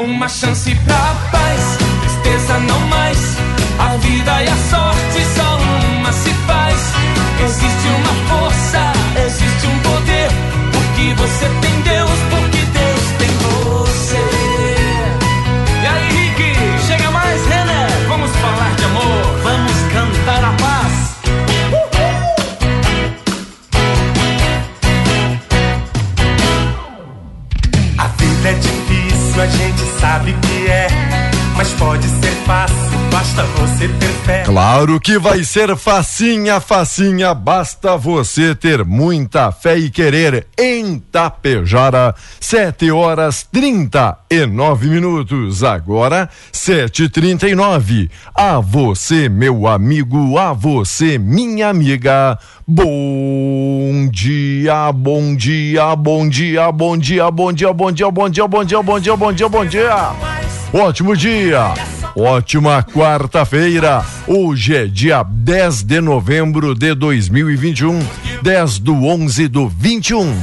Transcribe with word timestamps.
Uma 0.00 0.30
chance 0.30 0.74
pra 0.86 1.14
paz, 1.30 1.78
tristeza 2.00 2.58
não 2.58 2.80
mais. 2.88 3.36
A 3.78 3.98
vida 3.98 4.42
sorte 4.42 4.56
só 4.70 4.89
basta 33.20 33.44
você 33.44 33.86
ter 33.86 34.12
fé. 34.24 34.42
Claro 34.46 34.98
que 34.98 35.18
vai 35.18 35.44
ser 35.44 35.76
facinha, 35.76 36.58
facinha, 36.58 37.34
basta 37.34 37.94
você 37.94 38.54
ter 38.54 38.82
muita 38.82 39.52
fé 39.52 39.76
e 39.76 39.90
querer. 39.90 40.46
Em 40.58 40.98
Tapejara, 40.98 42.14
sete 42.40 42.90
horas 42.90 43.46
trinta 43.52 44.16
e 44.30 44.46
nove 44.46 44.88
minutos. 44.88 45.62
Agora, 45.62 46.30
sete 46.50 47.04
e 47.04 47.08
trinta 47.10 47.46
e 47.46 47.54
nove. 47.54 48.10
A 48.34 48.58
você, 48.58 49.28
meu 49.28 49.66
amigo, 49.66 50.38
a 50.38 50.54
você, 50.54 51.18
minha 51.18 51.68
amiga. 51.68 52.38
Bom 52.66 54.08
dia, 54.10 54.90
bom 54.92 55.36
dia, 55.36 55.94
bom 55.94 56.26
dia, 56.26 56.72
bom 56.72 56.96
dia, 56.96 57.30
bom 57.30 57.52
dia, 57.52 57.70
bom 57.70 57.92
dia, 57.92 58.10
bom 58.10 58.30
dia, 58.30 58.48
bom 58.48 58.64
dia, 58.64 58.82
bom 58.82 58.98
dia, 58.98 59.16
bom 59.16 59.32
dia, 59.32 59.48
bom 59.50 59.66
dia. 59.66 60.12
Ótimo 60.72 61.14
dia. 61.14 61.99
Ótima 62.16 62.82
quarta-feira. 62.82 64.04
Hoje 64.26 64.74
é 64.74 64.86
dia 64.86 65.22
10 65.22 65.84
de 65.84 66.00
novembro 66.00 66.74
de 66.74 66.92
2021, 66.94 68.00
10 68.42 68.78
do 68.80 68.94
11 69.04 69.48
do 69.48 69.68
21. 69.68 70.34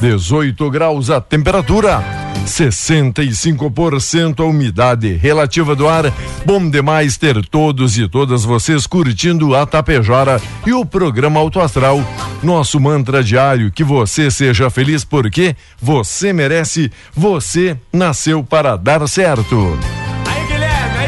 18 0.00 0.70
graus 0.70 1.08
a 1.08 1.20
temperatura. 1.20 2.02
65% 2.44 4.40
a 4.40 4.44
umidade 4.44 5.14
relativa 5.14 5.74
do 5.74 5.88
ar. 5.88 6.12
Bom 6.44 6.68
demais 6.68 7.16
ter 7.16 7.44
todos 7.46 7.98
e 7.98 8.08
todas 8.08 8.44
vocês 8.44 8.86
curtindo 8.86 9.54
a 9.54 9.66
Tapejara 9.66 10.40
e 10.64 10.72
o 10.72 10.84
programa 10.84 11.40
Auto 11.40 11.60
Astral. 11.60 12.00
Nosso 12.42 12.78
mantra 12.80 13.22
diário: 13.22 13.70
que 13.72 13.84
você 13.84 14.30
seja 14.30 14.70
feliz 14.70 15.04
porque 15.04 15.56
você 15.80 16.32
merece, 16.32 16.90
você 17.14 17.76
nasceu 17.92 18.42
para 18.44 18.76
dar 18.76 19.06
certo. 19.08 19.76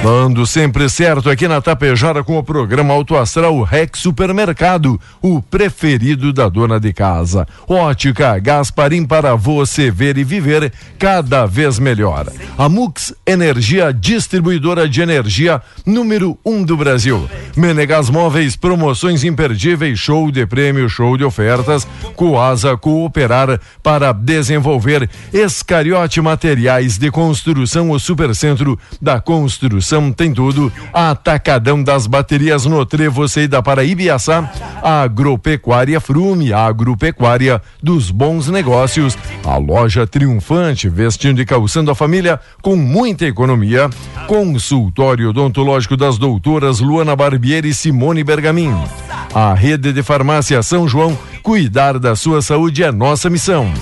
Dando 0.02 0.46
sempre 0.46 0.88
certo 0.88 1.28
aqui 1.28 1.48
na 1.48 1.60
Tapejara 1.60 2.22
com 2.22 2.38
o 2.38 2.42
programa 2.42 2.94
Auto 2.94 3.16
Astral 3.16 3.60
Rex 3.62 3.98
Supermercado, 3.98 4.98
o 5.20 5.42
preferido 5.42 6.32
da 6.32 6.48
dona 6.48 6.78
de 6.78 6.92
casa. 6.92 7.46
Ótica 7.66 8.38
Gasparim 8.38 9.04
para 9.04 9.34
você 9.34 9.90
ver 9.90 10.16
e 10.16 10.22
viver 10.22 10.72
cada 11.00 11.46
vez 11.46 11.80
melhor. 11.80 12.28
A 12.56 12.68
Mux 12.68 13.12
Energia 13.26 13.92
Distribuidora 13.92 14.88
de 14.88 15.02
Energia 15.02 15.60
número 15.84 16.38
um 16.46 16.62
do 16.62 16.76
Brasil. 16.76 17.28
Menegas 17.56 18.08
Móveis, 18.08 18.54
promoções 18.54 19.24
imperdíveis, 19.24 19.98
show 19.98 20.30
de 20.30 20.46
prêmio, 20.46 20.88
show 20.88 21.16
de 21.16 21.24
ofertas. 21.24 21.86
Coasa 22.14 22.76
Cooperar 22.76 23.60
para 23.82 24.12
desenvolver 24.12 25.10
Escariote 25.32 26.20
Materiais 26.20 26.98
de 26.98 27.10
Construção, 27.10 27.90
o 27.90 27.98
Supercentro 27.98 28.78
da 29.02 29.20
Construção 29.20 29.87
tem 30.12 30.32
tudo. 30.32 30.72
Atacadão 30.92 31.82
das 31.82 32.06
baterias 32.06 32.66
no 32.66 32.84
Trevo 32.84 33.26
Seida 33.28 33.62
para 33.62 33.84
Ibiaçá. 33.84 34.50
Agropecuária 34.82 36.00
Frume, 36.00 36.52
agropecuária 36.52 37.62
dos 37.82 38.10
bons 38.10 38.48
negócios. 38.48 39.16
A 39.44 39.56
loja 39.56 40.06
triunfante, 40.06 40.88
vestindo 40.88 41.40
e 41.40 41.46
calçando 41.46 41.90
a 41.90 41.94
família 41.94 42.38
com 42.60 42.76
muita 42.76 43.26
economia. 43.26 43.88
Consultório 44.26 45.30
odontológico 45.30 45.96
das 45.96 46.18
doutoras 46.18 46.80
Luana 46.80 47.16
Barbieri 47.16 47.70
e 47.70 47.74
Simone 47.74 48.22
Bergamin. 48.22 48.74
A 49.34 49.54
rede 49.54 49.92
de 49.92 50.02
farmácia 50.02 50.62
São 50.62 50.88
João, 50.88 51.16
cuidar 51.42 51.98
da 51.98 52.14
sua 52.14 52.42
saúde 52.42 52.82
é 52.82 52.92
nossa 52.92 53.28
missão. 53.30 53.72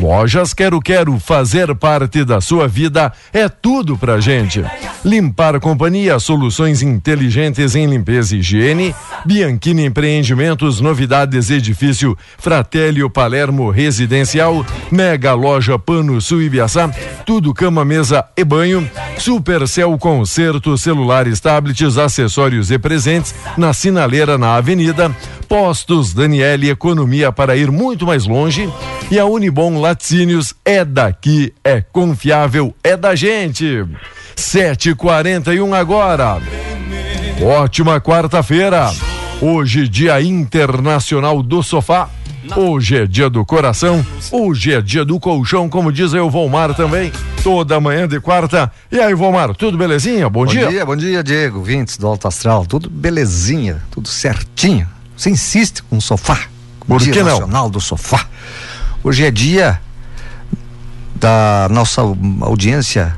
Lojas 0.00 0.54
Quero 0.54 0.80
Quero, 0.80 1.18
fazer 1.18 1.74
parte 1.74 2.24
da 2.24 2.40
sua 2.40 2.68
vida 2.68 3.12
é 3.32 3.48
tudo 3.48 3.98
pra 3.98 4.20
gente. 4.20 4.64
Limpar 5.04 5.58
Companhia, 5.58 6.18
soluções 6.20 6.82
inteligentes 6.82 7.74
em 7.74 7.86
limpeza 7.86 8.36
e 8.36 8.38
higiene. 8.38 8.94
Bianchini 9.24 9.84
Empreendimentos, 9.84 10.80
novidades 10.80 11.50
edifício 11.50 12.16
Fratélio 12.38 13.10
Palermo 13.10 13.70
Residencial. 13.70 14.64
Mega 14.90 15.34
Loja 15.34 15.78
Pano 15.78 16.20
Sul 16.20 16.42
Ibiaçá, 16.42 16.88
tudo 17.26 17.52
cama, 17.52 17.84
mesa 17.84 18.24
e 18.36 18.44
banho. 18.44 18.88
Supercel 19.18 19.98
Concerto, 19.98 20.78
celulares, 20.78 21.40
tablets, 21.40 21.98
acessórios 21.98 22.70
e 22.70 22.78
presentes 22.78 23.34
na 23.56 23.72
Sinaleira 23.72 24.38
na 24.38 24.54
Avenida. 24.54 25.14
Postos 25.48 26.12
Daniele 26.12 26.68
Economia 26.68 27.32
para 27.32 27.56
ir 27.56 27.70
muito 27.70 28.06
mais 28.06 28.26
longe. 28.26 28.68
E 29.10 29.18
a 29.18 29.24
Unibom 29.24 29.80
Laticínios 29.92 30.54
é 30.66 30.84
daqui, 30.84 31.50
é 31.64 31.80
confiável, 31.80 32.74
é 32.84 32.94
da 32.94 33.14
gente. 33.14 33.86
7h41 34.36 35.72
agora. 35.74 36.42
Ótima 37.40 37.98
quarta-feira. 37.98 38.90
Hoje, 39.40 39.88
Dia 39.88 40.20
Internacional 40.20 41.42
do 41.42 41.62
Sofá. 41.62 42.10
Hoje 42.54 42.98
é 42.98 43.06
dia 43.06 43.28
do 43.30 43.44
coração, 43.44 44.04
hoje 44.30 44.72
é 44.72 44.80
dia 44.80 45.04
do 45.04 45.18
colchão, 45.20 45.68
como 45.68 45.90
diz 45.92 46.14
aí 46.14 46.20
o 46.20 46.30
Volmar 46.30 46.74
também, 46.74 47.12
toda 47.42 47.78
manhã 47.80 48.06
de 48.08 48.20
quarta. 48.20 48.70
E 48.92 48.98
aí, 48.98 49.12
Volmar, 49.14 49.54
tudo 49.54 49.76
belezinha? 49.76 50.28
Bom, 50.30 50.44
Bom 50.44 50.50
dia. 50.50 50.68
dia, 50.68 50.84
bom 50.86 50.96
dia, 50.96 51.22
Diego, 51.22 51.62
vintes 51.62 51.96
do 51.98 52.06
Alto 52.06 52.26
Astral, 52.28 52.64
tudo 52.64 52.88
belezinha, 52.88 53.82
tudo 53.90 54.08
certinho. 54.08 54.86
Você 55.14 55.28
insiste 55.30 55.82
com 55.82 55.96
o 55.98 56.00
sofá, 56.00 56.40
o 56.82 56.86
Por 56.86 57.00
dia 57.00 57.12
que 57.12 57.22
não? 57.22 57.30
nacional 57.32 57.68
do 57.68 57.80
sofá. 57.80 58.26
Hoje 59.08 59.24
é 59.24 59.30
dia 59.30 59.80
da 61.14 61.66
nossa 61.70 62.02
audiência, 62.42 63.16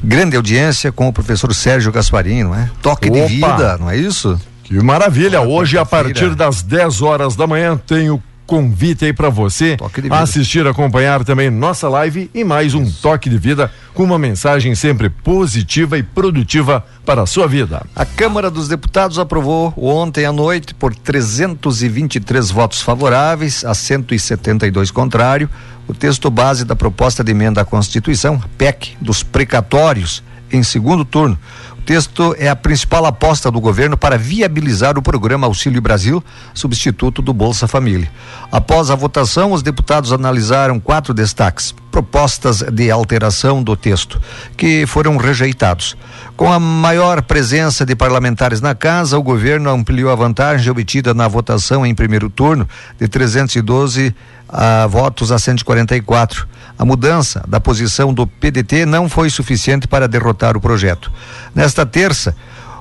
grande 0.00 0.36
audiência 0.36 0.92
com 0.92 1.08
o 1.08 1.12
professor 1.12 1.52
Sérgio 1.52 1.90
Gasparim, 1.90 2.44
não 2.44 2.54
é? 2.54 2.70
Toque 2.80 3.10
de 3.10 3.18
Opa! 3.18 3.26
vida, 3.26 3.76
não 3.76 3.90
é 3.90 3.96
isso? 3.96 4.40
Que 4.62 4.74
maravilha! 4.74 5.40
Hoje, 5.40 5.76
a 5.78 5.84
partir 5.84 6.36
das 6.36 6.62
10 6.62 7.02
horas 7.02 7.34
da 7.34 7.44
manhã, 7.44 7.76
tem 7.76 8.08
o 8.08 8.22
convite 8.46 9.04
aí 9.04 9.12
para 9.12 9.28
você 9.28 9.76
assistir, 10.10 10.66
acompanhar 10.66 11.24
também 11.24 11.50
nossa 11.50 11.88
live 11.88 12.30
e 12.32 12.44
mais 12.44 12.74
um 12.74 12.84
Isso. 12.84 13.02
toque 13.02 13.28
de 13.28 13.36
vida 13.36 13.70
com 13.92 14.04
uma 14.04 14.18
mensagem 14.18 14.74
sempre 14.74 15.10
positiva 15.10 15.98
e 15.98 16.02
produtiva 16.02 16.84
para 17.04 17.22
a 17.22 17.26
sua 17.26 17.48
vida. 17.48 17.84
A 17.94 18.04
Câmara 18.04 18.50
dos 18.50 18.68
Deputados 18.68 19.18
aprovou 19.18 19.74
ontem 19.76 20.24
à 20.24 20.32
noite 20.32 20.74
por 20.74 20.94
323 20.94 22.50
votos 22.50 22.80
favoráveis 22.80 23.64
a 23.64 23.74
172 23.74 24.90
contrário 24.90 25.50
o 25.88 25.94
texto 25.94 26.30
base 26.30 26.64
da 26.64 26.74
proposta 26.74 27.22
de 27.22 27.30
emenda 27.30 27.60
à 27.60 27.64
Constituição, 27.64 28.42
PEC, 28.58 28.96
dos 29.00 29.22
precatórios 29.22 30.22
em 30.52 30.62
segundo 30.62 31.04
turno 31.04 31.38
texto 31.86 32.34
é 32.36 32.48
a 32.48 32.56
principal 32.56 33.06
aposta 33.06 33.48
do 33.48 33.60
governo 33.60 33.96
para 33.96 34.18
viabilizar 34.18 34.98
o 34.98 35.02
programa 35.02 35.46
Auxílio 35.46 35.80
Brasil, 35.80 36.22
substituto 36.52 37.22
do 37.22 37.32
Bolsa 37.32 37.68
Família. 37.68 38.10
Após 38.50 38.90
a 38.90 38.96
votação, 38.96 39.52
os 39.52 39.62
deputados 39.62 40.12
analisaram 40.12 40.80
quatro 40.80 41.14
destaques, 41.14 41.72
propostas 41.92 42.60
de 42.60 42.90
alteração 42.90 43.62
do 43.62 43.76
texto, 43.76 44.20
que 44.56 44.84
foram 44.84 45.16
rejeitados. 45.16 45.96
Com 46.36 46.52
a 46.52 46.58
maior 46.58 47.22
presença 47.22 47.86
de 47.86 47.94
parlamentares 47.94 48.60
na 48.60 48.74
casa, 48.74 49.16
o 49.16 49.22
governo 49.22 49.70
ampliou 49.70 50.10
a 50.10 50.16
vantagem 50.16 50.68
obtida 50.68 51.14
na 51.14 51.28
votação 51.28 51.86
em 51.86 51.94
primeiro 51.94 52.28
turno 52.28 52.68
de 52.98 53.06
312 53.06 54.12
a 54.48 54.86
votos 54.86 55.32
a 55.32 55.38
144. 55.38 56.46
A 56.78 56.84
mudança 56.84 57.42
da 57.48 57.58
posição 57.58 58.12
do 58.12 58.26
PDT 58.26 58.84
não 58.84 59.08
foi 59.08 59.30
suficiente 59.30 59.88
para 59.88 60.06
derrotar 60.06 60.56
o 60.56 60.60
projeto. 60.60 61.10
Nesta 61.54 61.86
terça, 61.86 62.36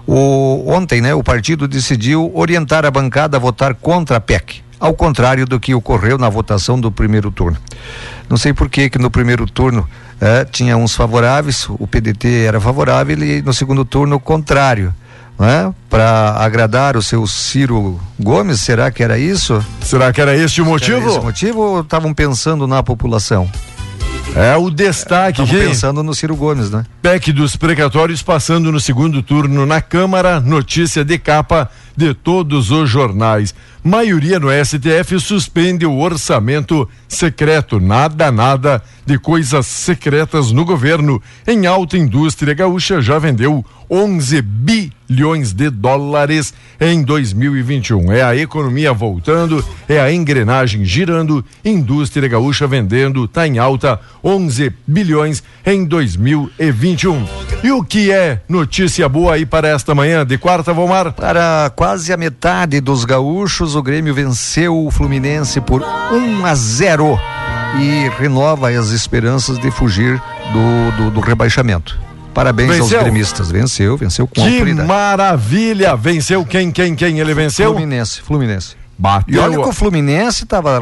o, 0.05 0.63
ontem, 0.67 1.01
né, 1.01 1.13
o 1.13 1.23
partido 1.23 1.67
decidiu 1.67 2.31
orientar 2.35 2.85
a 2.85 2.91
bancada 2.91 3.37
a 3.37 3.39
votar 3.39 3.73
contra 3.73 4.17
a 4.17 4.19
PEC, 4.19 4.61
ao 4.79 4.93
contrário 4.93 5.45
do 5.45 5.59
que 5.59 5.73
ocorreu 5.73 6.17
na 6.17 6.29
votação 6.29 6.79
do 6.79 6.91
primeiro 6.91 7.31
turno. 7.31 7.57
Não 8.29 8.37
sei 8.37 8.53
por 8.53 8.69
que 8.69 8.89
que 8.89 8.99
no 8.99 9.09
primeiro 9.09 9.45
turno 9.45 9.87
eh, 10.19 10.45
tinha 10.45 10.77
uns 10.77 10.93
favoráveis, 10.95 11.67
o 11.69 11.87
PDT 11.87 12.45
era 12.45 12.59
favorável 12.59 13.17
e 13.23 13.41
no 13.41 13.53
segundo 13.53 13.85
turno 13.85 14.17
o 14.17 14.19
contrário. 14.19 14.93
Né? 15.37 15.73
Para 15.89 16.31
agradar 16.37 16.95
o 16.95 17.01
seu 17.01 17.27
Ciro 17.27 17.99
Gomes, 18.19 18.61
será 18.61 18.89
que 18.89 19.03
era 19.03 19.17
isso? 19.17 19.63
Será 19.81 20.13
que 20.13 20.21
era 20.21 20.35
este 20.35 20.61
o 20.61 20.65
motivo? 20.65 20.97
Era 20.97 21.09
esse 21.09 21.19
o 21.19 21.23
motivo 21.23 21.59
ou 21.59 21.81
estavam 21.81 22.13
pensando 22.13 22.65
na 22.65 22.81
população? 22.81 23.49
É 24.35 24.53
o 24.57 24.69
destaque 24.69 25.41
aqui. 25.41 25.57
pensando 25.57 26.03
no 26.03 26.13
Ciro 26.13 26.35
Gomes, 26.35 26.69
né? 26.69 26.83
PEC 27.01 27.31
dos 27.31 27.55
precatórios 27.55 28.21
passando 28.21 28.69
no 28.69 28.81
segundo 28.81 29.23
turno 29.23 29.65
na 29.65 29.81
Câmara, 29.81 30.41
notícia 30.41 31.05
de 31.05 31.17
capa 31.17 31.69
de 31.95 32.13
todos 32.13 32.69
os 32.69 32.89
jornais. 32.89 33.55
Maioria 33.81 34.37
no 34.37 34.49
STF 34.49 35.19
suspende 35.21 35.85
o 35.85 35.99
orçamento 35.99 36.89
secreto. 37.07 37.79
Nada, 37.79 38.29
nada 38.29 38.83
de 39.05 39.17
coisas 39.17 39.67
secretas 39.67 40.51
no 40.51 40.65
governo. 40.65 41.21
Em 41.47 41.65
alta 41.65 41.97
indústria 41.97 42.53
gaúcha 42.53 43.01
já 43.01 43.17
vendeu 43.17 43.63
11 43.89 44.41
bilhões 44.41 45.53
de 45.53 45.69
dólares 45.69 46.53
em 46.79 47.03
2021. 47.03 48.11
É 48.11 48.23
a 48.23 48.35
economia 48.35 48.93
voltando, 48.93 49.63
é 49.87 49.99
a 49.99 50.11
engrenagem 50.11 50.83
girando, 50.83 51.43
indústria 51.63 52.27
gaúcha 52.27 52.67
vendendo, 52.67 53.27
tá 53.27 53.47
em 53.47 53.57
alta 53.57 53.99
11 54.23 54.73
bilhões 54.87 55.43
em 55.65 55.85
2021. 55.85 57.25
E 57.63 57.71
o 57.71 57.83
que 57.83 58.11
é 58.11 58.41
notícia 58.47 59.07
boa 59.07 59.33
aí 59.33 59.45
para 59.45 59.67
esta 59.67 59.95
manhã 59.95 60.25
de 60.25 60.37
quarta, 60.37 60.73
Vomar? 60.73 61.13
Para 61.13 61.71
quase 61.75 62.11
a 62.11 62.17
metade 62.17 62.79
dos 62.79 63.05
gaúchos, 63.05 63.75
o 63.75 63.83
Grêmio 63.83 64.13
venceu 64.13 64.85
o 64.85 64.91
Fluminense 64.91 65.61
por 65.61 65.81
1 65.81 66.45
a 66.45 66.55
0 66.55 67.19
e 67.79 68.09
renova 68.17 68.69
as 68.69 68.89
esperanças 68.89 69.59
de 69.59 69.69
fugir 69.69 70.21
do, 70.53 70.97
do, 70.97 71.11
do 71.11 71.19
rebaixamento. 71.19 72.04
Parabéns 72.35 72.69
venceu. 72.69 72.97
aos 72.97 73.03
gremistas. 73.03 73.49
Venceu, 73.49 73.95
venceu 73.95 74.27
com 74.27 74.33
que 74.33 74.41
autoridade. 74.41 74.85
maravilha! 74.85 75.95
Venceu 75.95 76.45
quem, 76.45 76.69
quem, 76.69 76.93
quem? 76.93 77.17
Ele 77.17 77.33
venceu? 77.33 77.71
Fluminense, 77.71 78.21
Fluminense. 78.21 78.75
Bateu. 78.97 79.35
E 79.35 79.39
olha 79.39 79.57
que 79.57 79.69
o 79.69 79.73
Fluminense 79.73 80.43
estava 80.43 80.81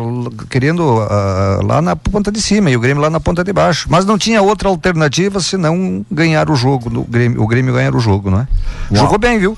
querendo 0.49 0.81
uh, 0.81 1.63
lá 1.63 1.79
na 1.79 1.95
ponta 1.95 2.31
de 2.31 2.41
cima 2.41 2.71
e 2.71 2.75
o 2.75 2.79
Grêmio 2.79 3.01
lá 3.01 3.09
na 3.09 3.19
ponta 3.19 3.43
de 3.43 3.53
baixo. 3.53 3.87
Mas 3.87 4.03
não 4.03 4.17
tinha 4.17 4.41
outra 4.41 4.67
alternativa 4.67 5.39
senão 5.39 6.03
ganhar 6.11 6.49
o 6.49 6.55
jogo. 6.55 6.89
No 6.89 7.03
Grêmio, 7.03 7.41
o 7.41 7.47
Grêmio 7.47 7.73
ganhar 7.73 7.95
o 7.95 7.99
jogo, 7.99 8.31
não 8.31 8.39
é? 8.39 8.47
Uau. 8.91 9.03
Jogou 9.03 9.19
bem, 9.19 9.37
viu? 9.37 9.55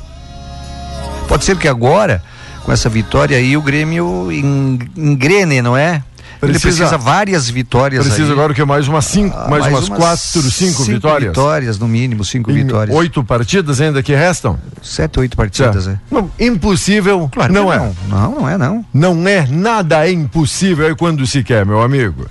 Pode 1.30 1.46
ser 1.46 1.58
que 1.58 1.68
agora, 1.68 2.22
com 2.64 2.74
essa 2.74 2.90
vitória 2.90 3.38
aí, 3.38 3.56
o 3.56 3.62
Grêmio 3.62 4.30
engrene, 4.32 5.62
não 5.62 5.78
é? 5.78 6.04
Precisa, 6.40 6.68
ele 6.68 6.76
precisa 6.76 6.98
várias 6.98 7.50
vitórias. 7.50 8.06
Precisa 8.06 8.28
aí. 8.28 8.32
agora 8.32 8.52
o 8.52 8.56
que? 8.56 8.64
Mais 8.64 8.88
umas 8.88 9.06
cinco, 9.06 9.36
ah, 9.38 9.48
mais, 9.50 9.64
mais, 9.64 9.74
umas, 9.74 9.88
umas 9.90 10.00
quatro, 10.00 10.52
cinco, 10.52 10.72
cinco, 10.72 10.84
vitórias? 10.84 11.30
vitórias, 11.30 11.80
no 11.80 11.88
mínimo, 11.88 12.24
cinco 12.24 12.52
em 12.52 12.56
vitórias. 12.56 12.96
Oito 12.96 13.24
partidas 13.24 13.82
ainda 13.82 14.02
que 14.04 14.14
restam? 14.14 14.60
Sete, 14.82 15.20
oito 15.20 15.36
partidas, 15.38 15.88
é. 15.88 16.00
Não, 16.12 16.30
impossível, 16.40 17.30
claro 17.32 17.54
não 17.54 17.72
é. 17.72 17.78
Não. 17.78 17.96
não, 18.08 18.32
não 18.32 18.50
é 18.50 18.58
não. 18.58 18.86
Não 18.94 19.28
é 19.28 19.48
nada 19.48 20.08
é 20.08 20.12
impossível 20.12 20.88
é 20.88 20.96
quando 20.96 21.26
se 21.26 21.44
quer, 21.44 21.66
meu 21.66 21.82
amigo. 21.82 22.26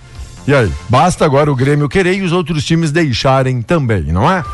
E 0.47 0.55
aí, 0.55 0.71
basta 0.89 1.25
agora 1.25 1.51
o 1.51 1.57
Grêmio 1.57 1.89
querer 1.89 2.15
e 2.15 2.23
os 2.23 2.33
outros 2.33 2.65
times 2.65 2.91
deixarem 2.91 3.63
também, 3.63 4.05
não 4.05 4.31
é? 4.31 4.45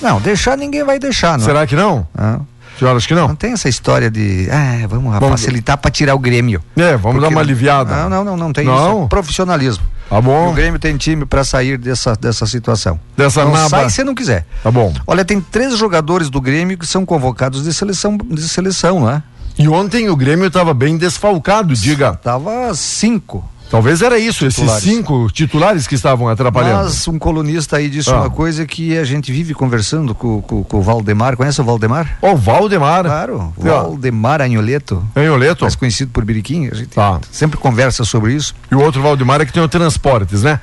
Não, 0.00 0.20
deixar 0.20 0.56
ninguém 0.56 0.84
vai 0.84 0.98
deixar, 0.98 1.36
não. 1.36 1.44
Será 1.44 1.66
que 1.66 1.74
não? 1.74 2.06
Não. 2.16 2.46
Senhoras 2.80 3.04
que 3.04 3.14
não? 3.14 3.28
Não 3.28 3.36
tem 3.36 3.52
essa 3.52 3.68
história 3.68 4.10
de, 4.10 4.48
ah, 4.50 4.86
vamos, 4.88 5.12
vamos 5.12 5.28
facilitar 5.28 5.76
para 5.76 5.90
tirar 5.90 6.14
o 6.14 6.18
Grêmio. 6.18 6.62
É, 6.74 6.96
vamos 6.96 7.02
Porque 7.02 7.20
dar 7.20 7.28
uma 7.28 7.40
aliviada. 7.42 7.94
Não, 7.94 8.08
não, 8.08 8.24
não, 8.24 8.36
não 8.38 8.52
tem 8.54 8.64
não? 8.64 8.74
isso. 8.74 9.04
É 9.04 9.08
profissionalismo. 9.08 9.84
Tá 10.08 10.18
bom. 10.18 10.48
E 10.48 10.52
o 10.52 10.54
Grêmio 10.54 10.80
tem 10.80 10.96
time 10.96 11.26
para 11.26 11.44
sair 11.44 11.76
dessa, 11.76 12.16
dessa 12.16 12.46
situação. 12.46 12.98
Dessa 13.14 13.44
não 13.44 13.52
naba. 13.52 13.68
sai 13.68 13.90
se 13.90 14.02
não 14.02 14.14
quiser. 14.14 14.46
Tá 14.62 14.70
bom. 14.70 14.94
Olha, 15.06 15.26
tem 15.26 15.40
três 15.42 15.76
jogadores 15.76 16.30
do 16.30 16.40
Grêmio 16.40 16.78
que 16.78 16.86
são 16.86 17.04
convocados 17.04 17.64
de 17.64 17.74
seleção, 17.74 18.16
de 18.16 18.48
seleção, 18.48 19.04
né? 19.04 19.22
E 19.58 19.68
ontem 19.68 20.08
o 20.08 20.16
Grêmio 20.16 20.46
estava 20.46 20.72
bem 20.72 20.96
desfalcado, 20.96 21.74
diga. 21.74 22.14
Tava 22.14 22.74
cinco. 22.74 23.46
Talvez 23.70 24.02
era 24.02 24.18
isso, 24.18 24.48
titulares. 24.48 24.82
esses 24.82 24.96
cinco 24.96 25.30
titulares 25.30 25.86
que 25.86 25.94
estavam 25.94 26.28
atrapalhando. 26.28 26.84
Mas 26.84 27.06
um 27.06 27.18
colunista 27.18 27.76
aí 27.76 27.88
disse 27.88 28.10
ah. 28.10 28.22
uma 28.22 28.30
coisa 28.30 28.66
que 28.66 28.98
a 28.98 29.04
gente 29.04 29.30
vive 29.30 29.54
conversando 29.54 30.12
com, 30.12 30.42
com, 30.42 30.64
com 30.64 30.78
o 30.78 30.82
Valdemar. 30.82 31.36
Conhece 31.36 31.60
o 31.60 31.64
Valdemar? 31.64 32.18
O 32.20 32.36
Valdemar. 32.36 33.04
Claro, 33.04 33.54
o 33.56 33.62
Valdemar 33.62 34.42
Anholeto. 34.42 35.04
Anholeto. 35.14 35.62
Mais 35.62 35.76
conhecido 35.76 36.10
por 36.10 36.24
Biriquim. 36.24 36.68
A 36.68 36.74
gente 36.74 36.88
tá. 36.88 37.20
sempre 37.30 37.58
conversa 37.58 38.04
sobre 38.04 38.34
isso. 38.34 38.56
E 38.72 38.74
o 38.74 38.80
outro 38.80 39.00
Valdemar 39.00 39.40
é 39.40 39.46
que 39.46 39.52
tem 39.52 39.62
o 39.62 39.68
Transportes, 39.68 40.42
né? 40.42 40.58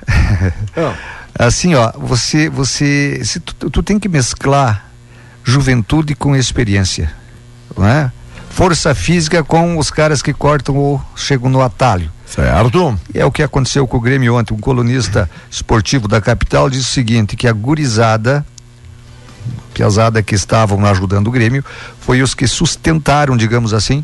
assim, 1.39 1.75
ó, 1.75 1.93
você, 1.97 2.49
você, 2.49 3.21
se 3.23 3.39
tu, 3.39 3.69
tu 3.69 3.81
tem 3.81 3.97
que 3.97 4.09
mesclar 4.09 4.85
juventude 5.45 6.13
com 6.13 6.35
experiência, 6.35 7.09
não 7.77 7.87
é? 7.87 8.11
Força 8.57 8.95
física 8.95 9.43
com 9.43 9.77
os 9.77 9.91
caras 9.91 10.19
que 10.19 10.33
cortam 10.33 10.75
ou 10.77 10.99
chegam 11.15 11.47
no 11.47 11.61
atalho. 11.61 12.11
Certo. 12.25 12.49
E 13.13 13.19
é 13.19 13.23
o 13.23 13.31
que 13.31 13.43
aconteceu 13.43 13.85
com 13.85 13.97
o 13.97 13.99
Grêmio 13.99 14.33
ontem. 14.33 14.51
Um 14.51 14.57
colunista 14.57 15.29
esportivo 15.47 16.07
da 16.07 16.19
capital 16.19 16.67
disse 16.67 16.89
o 16.89 16.91
seguinte: 16.91 17.35
que 17.35 17.47
a 17.47 17.53
gurizada, 17.53 18.43
piazada 19.75 20.23
que 20.23 20.33
estavam 20.33 20.83
ajudando 20.87 21.27
o 21.27 21.31
Grêmio, 21.31 21.63
foi 21.99 22.23
os 22.23 22.33
que 22.33 22.47
sustentaram, 22.47 23.37
digamos 23.37 23.75
assim, 23.75 24.03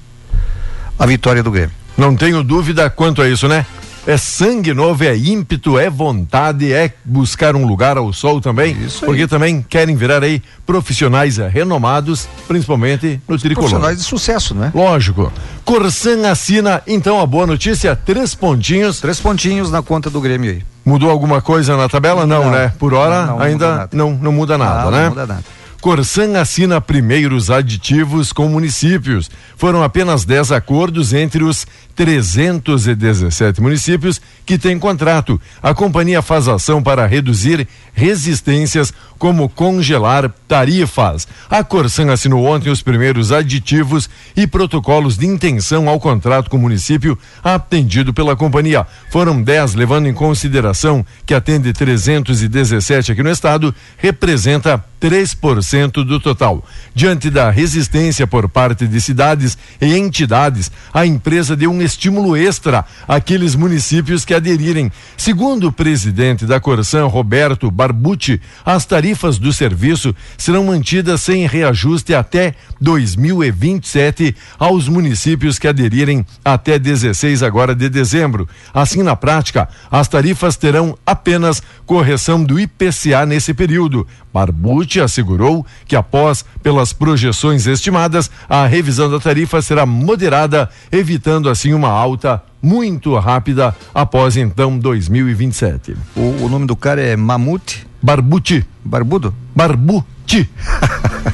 a 1.00 1.06
vitória 1.08 1.42
do 1.42 1.50
Grêmio. 1.50 1.74
Não 1.98 2.16
tenho 2.16 2.44
dúvida 2.44 2.88
quanto 2.92 3.24
a 3.24 3.28
isso, 3.28 3.48
né? 3.48 3.66
É 4.06 4.18
sangue 4.18 4.74
novo, 4.74 5.02
é 5.06 5.16
ímpeto, 5.16 5.80
é 5.80 5.90
vontade, 5.90 6.74
é 6.74 6.92
buscar 7.06 7.56
um 7.56 7.66
lugar 7.66 7.96
ao 7.98 8.12
sol 8.12 8.42
também, 8.42 8.76
Isso 8.84 9.06
porque 9.06 9.28
também 9.28 9.62
querem 9.62 9.96
virar 9.96 10.22
aí 10.22 10.42
profissionais 10.66 11.38
renomados, 11.38 12.28
principalmente 12.46 13.22
no 13.26 13.38
tricolor. 13.38 13.70
Profissionais 13.70 13.98
de 13.98 14.04
sucesso, 14.04 14.54
né? 14.54 14.72
Lógico. 14.76 15.32
Corsan 15.64 16.30
assina, 16.30 16.82
então 16.86 17.22
a 17.22 17.26
boa 17.26 17.48
notícia, 17.48 17.96
três 17.96 18.36
pontinhos. 18.36 19.00
Três 19.00 19.22
pontinhos 19.22 19.72
na 19.72 19.82
conta 19.82 20.10
do 20.10 20.20
Grêmio 20.20 20.52
aí. 20.52 20.62
Mudou 20.84 21.10
alguma 21.10 21.42
coisa 21.42 21.78
na 21.78 21.88
tabela? 21.88 22.26
Não, 22.28 22.46
não 22.46 22.52
né? 22.52 22.74
Por 22.78 22.94
hora 22.94 23.26
não, 23.26 23.38
não 23.38 23.42
ainda 23.42 23.90
não, 23.94 24.12
não 24.12 24.32
muda 24.34 24.58
nada, 24.58 24.92
né? 24.92 25.04
Não 25.04 25.10
muda 25.12 25.26
nada. 25.28 25.44
Corsan 25.84 26.40
assina 26.40 26.80
primeiros 26.80 27.52
aditivos 27.52 28.32
com 28.32 28.48
municípios. 28.48 29.30
Foram 29.58 29.84
apenas 29.84 30.24
10 30.24 30.54
acordos 30.54 31.12
entre 31.12 31.44
os 31.44 31.68
317 31.94 33.62
municípios 33.62 34.22
que 34.46 34.58
têm 34.58 34.80
contrato. 34.80 35.40
A 35.62 35.74
companhia 35.74 36.22
faz 36.22 36.48
ação 36.48 36.82
para 36.82 37.06
reduzir 37.06 37.68
resistências, 37.94 38.94
como 39.20 39.50
congelar 39.50 40.34
tarifas. 40.48 41.28
A 41.50 41.66
Corsan 41.66 42.14
assinou 42.14 42.46
ontem 42.46 42.70
os 42.70 42.82
primeiros 42.82 43.34
aditivos 43.34 44.10
e 44.38 44.48
protocolos 44.48 45.18
de 45.18 45.28
intenção 45.28 45.90
ao 45.90 46.00
contrato 46.00 46.50
com 46.50 46.56
o 46.56 46.62
município 46.62 47.18
atendido 47.44 48.14
pela 48.14 48.38
companhia. 48.38 48.88
Foram 49.12 49.42
10, 49.42 49.76
levando 49.76 50.08
em 50.08 50.14
consideração 50.14 51.06
que 51.26 51.34
atende 51.34 51.74
317 51.74 53.12
aqui 53.12 53.22
no 53.22 53.30
estado, 53.30 53.76
representa 53.98 54.84
3% 55.04 56.06
do 56.06 56.18
total. 56.18 56.64
Diante 56.96 57.30
da 57.30 57.50
resistência 57.50 58.26
por 58.26 58.48
parte 58.48 58.88
de 58.88 59.02
cidades 59.02 59.58
e 59.82 59.98
entidades, 59.98 60.72
a 60.94 61.06
empresa 61.06 61.58
deu 61.58 61.70
um 61.72 61.82
estímulo 61.82 62.38
extra 62.38 62.86
àqueles 63.06 63.54
municípios 63.54 64.24
que 64.24 64.34
aderirem. 64.34 64.90
Segundo 65.18 65.68
o 65.68 65.72
presidente 65.74 66.46
da 66.46 66.58
Corsan, 66.58 67.08
Roberto 67.08 67.70
Barbucci, 67.70 68.40
as 68.66 68.86
tarifas 68.86 69.38
do 69.38 69.52
serviço 69.52 70.16
serão 70.38 70.64
mantidas 70.68 71.22
sem 71.22 71.46
reajuste 71.48 72.14
até 72.14 72.56
2027 72.80 74.34
aos 74.58 74.88
municípios 74.88 75.60
que 75.60 75.68
aderirem 75.68 76.26
até 76.46 76.80
16 76.80 77.44
agora 77.44 77.76
de 77.76 77.90
dezembro. 77.90 78.48
Assim, 78.74 79.04
na 79.04 79.18
prática, 79.18 79.68
as 79.92 80.08
tarifas 80.08 80.56
terão 80.56 80.98
apenas 81.06 81.62
correção 81.86 82.42
do 82.42 82.58
IPCA 82.58 83.26
nesse 83.26 83.54
período. 83.54 84.08
Barbucci 84.34 84.93
assegurou 85.00 85.66
que 85.86 85.96
após 85.96 86.44
pelas 86.62 86.94
projeções 86.94 87.68
estimadas, 87.68 88.30
a 88.50 88.66
revisão 88.66 89.10
da 89.10 89.20
tarifa 89.20 89.62
será 89.62 89.86
moderada, 89.86 90.70
evitando 90.92 91.50
assim 91.50 91.74
uma 91.74 91.90
alta 91.90 92.42
muito 92.62 93.18
rápida 93.18 93.76
após 93.94 94.38
então 94.38 94.78
2027. 94.80 95.96
O, 96.16 96.46
o 96.46 96.50
nome 96.50 96.66
do 96.66 96.76
cara 96.76 97.02
é 97.02 97.16
Mamute? 97.16 97.86
Barbucci. 98.02 98.66
Barbudo? 98.84 99.34
Barbucci. 99.56 100.50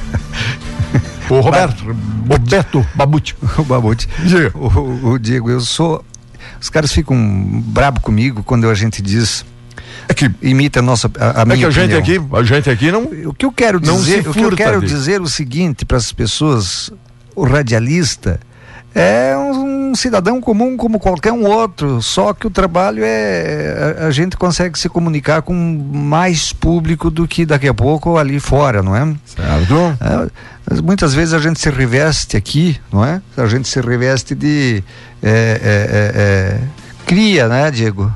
o 1.29 1.39
Roberto. 1.39 1.95
O 2.29 2.37
Beto 2.37 2.85
Babucci. 2.93 3.35
O 3.57 3.63
Babucci. 3.63 4.07
Diga. 4.23 4.51
O, 4.55 5.13
o 5.13 5.17
Diego, 5.17 5.49
eu 5.49 5.59
sou. 5.61 6.05
Os 6.61 6.69
caras 6.69 6.91
ficam 6.91 7.17
brabo 7.65 8.01
comigo 8.01 8.43
quando 8.43 8.69
a 8.69 8.75
gente 8.75 9.01
diz 9.01 9.43
É 10.09 10.13
que, 10.15 10.29
imita 10.41 10.79
a 10.79 10.81
nossa 10.81 11.09
a, 11.19 11.39
a 11.39 11.41
é 11.43 11.45
minha 11.45 11.57
que 11.57 11.65
a 11.65 11.69
gente 11.69 11.95
opinião. 11.95 12.25
aqui, 12.25 12.35
a 12.35 12.43
gente 12.43 12.69
aqui 12.69 12.91
não. 12.91 13.03
O 13.29 13.33
que 13.33 13.45
eu 13.45 13.51
quero 13.51 13.79
dizer, 13.79 14.27
o 14.27 14.33
que 14.33 14.41
eu 14.41 14.55
quero 14.55 14.81
dele. 14.81 14.91
dizer 14.91 15.19
é 15.19 15.21
o 15.21 15.27
seguinte 15.27 15.85
para 15.85 15.97
as 15.97 16.11
pessoas, 16.11 16.91
o 17.35 17.45
radialista 17.45 18.39
é 18.93 19.37
um, 19.37 19.91
um 19.91 19.95
cidadão 19.95 20.41
comum 20.41 20.75
como 20.75 20.99
qualquer 20.99 21.31
um 21.31 21.45
outro, 21.45 22.01
só 22.01 22.33
que 22.33 22.47
o 22.47 22.49
trabalho 22.49 23.03
é 23.05 23.95
a, 23.99 24.07
a 24.07 24.11
gente 24.11 24.35
consegue 24.35 24.79
se 24.79 24.89
comunicar 24.89 25.43
com 25.43 25.53
mais 25.53 26.51
público 26.51 27.11
do 27.11 27.27
que 27.27 27.45
daqui 27.45 27.67
a 27.67 27.73
pouco 27.73 28.17
ali 28.17 28.39
fora, 28.39 28.81
não 28.81 28.95
é? 28.95 29.15
Certo? 29.25 29.97
É, 30.01 30.29
mas 30.69 30.81
muitas 30.81 31.13
vezes 31.13 31.35
a 31.35 31.39
gente 31.39 31.59
se 31.59 31.69
reveste 31.69 32.35
aqui, 32.35 32.79
não 32.91 33.05
é? 33.05 33.21
A 33.37 33.45
gente 33.45 33.67
se 33.67 33.79
reveste 33.79 34.33
de 34.33 34.83
é, 35.21 35.29
é, 35.29 35.31
é, 35.31 36.11
é, 36.15 36.59
cria, 37.05 37.47
né, 37.47 37.69
Diego? 37.69 38.11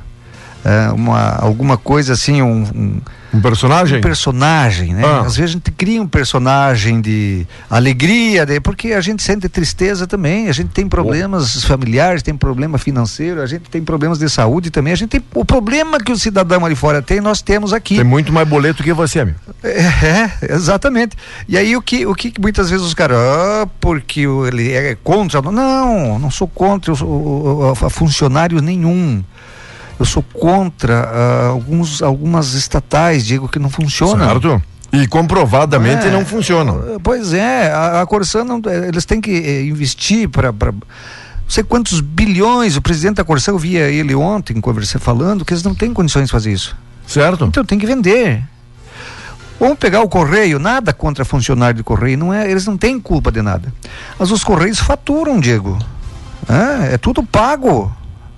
É, 0.65 0.91
uma, 0.93 1.35
alguma 1.39 1.77
coisa 1.77 2.13
assim, 2.13 2.41
um, 2.41 2.63
um, 2.63 3.01
Um 3.33 3.41
personagem? 3.41 3.97
um 3.97 4.01
personagem, 4.01 4.93
né? 4.93 5.01
Ah. 5.05 5.19
Às 5.21 5.35
vezes 5.35 5.51
a 5.51 5.53
gente 5.53 5.71
cria 5.71 6.01
um 6.01 6.07
personagem 6.07 7.01
de 7.01 7.45
alegria, 7.69 8.45
de, 8.45 8.59
porque 8.61 8.93
a 8.93 9.01
gente 9.01 9.21
sente 9.21 9.49
tristeza 9.49 10.07
também, 10.07 10.47
a 10.47 10.53
gente 10.53 10.69
tem 10.69 10.87
problemas 10.87 11.65
familiares, 11.65 12.23
tem 12.23 12.35
problema 12.37 12.77
financeiro, 12.77 13.41
a 13.41 13.45
gente 13.45 13.69
tem 13.69 13.83
problemas 13.83 14.17
de 14.19 14.29
saúde 14.29 14.69
também, 14.71 14.93
a 14.93 14.95
gente 14.95 15.09
tem 15.09 15.23
o 15.35 15.43
problema 15.43 15.97
que 15.99 16.11
o 16.11 16.17
cidadão 16.17 16.65
ali 16.65 16.75
fora 16.75 17.01
tem, 17.01 17.19
nós 17.19 17.41
temos 17.41 17.73
aqui. 17.73 17.95
Tem 17.95 18.03
muito 18.05 18.31
mais 18.31 18.47
boleto 18.47 18.81
que 18.83 18.93
você, 18.93 19.19
amigo. 19.19 19.37
É, 19.63 20.53
exatamente. 20.53 21.17
E 21.47 21.57
aí 21.57 21.75
o 21.75 21.81
que, 21.81 22.05
o 22.05 22.15
que 22.15 22.31
muitas 22.39 22.69
vezes 22.69 22.85
os 22.85 22.93
caras, 22.93 23.17
ah, 23.17 23.67
porque 23.81 24.21
ele 24.21 24.71
é 24.71 24.95
contra. 25.03 25.41
Não, 25.41 26.17
não 26.19 26.31
sou 26.31 26.47
contra 26.47 26.91
eu 26.91 26.95
sou, 26.95 27.09
o- 27.09 27.65
o- 27.81 27.85
a 27.85 27.89
funcionário 27.89 28.61
nenhum. 28.61 29.23
Eu 29.99 30.05
sou 30.05 30.23
contra 30.23 31.03
ah, 31.03 31.47
alguns, 31.49 32.01
algumas 32.01 32.53
estatais, 32.53 33.25
digo, 33.25 33.47
que 33.47 33.59
não 33.59 33.69
funcionam. 33.69 34.27
Certo? 34.27 34.61
E 34.91 35.07
comprovadamente 35.07 36.05
É. 36.07 36.11
não 36.11 36.23
funcionam. 36.25 36.99
Pois 37.01 37.33
é, 37.33 37.71
a, 37.71 38.01
a 38.01 38.05
Corsan, 38.05 38.43
não, 38.43 38.61
eh, 38.65 38.89
eles 38.89 39.05
têm 39.05 39.19
que 39.19 39.31
eh, 39.31 39.63
investir 39.65 40.29
para. 40.29 40.51
Não 40.51 41.49
sei 41.49 41.63
quantos 41.63 41.99
bilhões, 41.99 42.77
o 42.77 42.81
presidente 42.81 43.15
da 43.15 43.23
Corsan, 43.23 43.51
eu 43.51 43.57
via 43.57 43.89
ele 43.89 44.13
ontem, 44.13 44.59
conversei 44.61 44.99
falando, 44.99 45.43
que 45.43 45.53
eles 45.53 45.63
não 45.63 45.73
têm 45.73 45.93
condições 45.93 46.25
de 46.25 46.31
fazer 46.31 46.51
isso. 46.51 46.75
Certo? 47.07 47.45
Então 47.45 47.65
tem 47.65 47.79
que 47.79 47.85
vender. 47.85 48.43
Vamos 49.59 49.77
pegar 49.77 50.01
o 50.01 50.09
correio, 50.09 50.59
nada 50.59 50.93
contra 50.93 51.23
funcionário 51.23 51.77
de 51.77 51.83
correio, 51.83 52.17
não 52.17 52.33
é, 52.33 52.49
eles 52.49 52.65
não 52.65 52.77
têm 52.77 52.99
culpa 52.99 53.31
de 53.31 53.41
nada. 53.41 53.73
Mas 54.19 54.29
os 54.29 54.43
correios 54.43 54.79
faturam, 54.79 55.39
Diego. 55.39 55.77
É, 56.47 56.93
é 56.93 56.97
tudo 56.97 57.23
pago. 57.23 57.91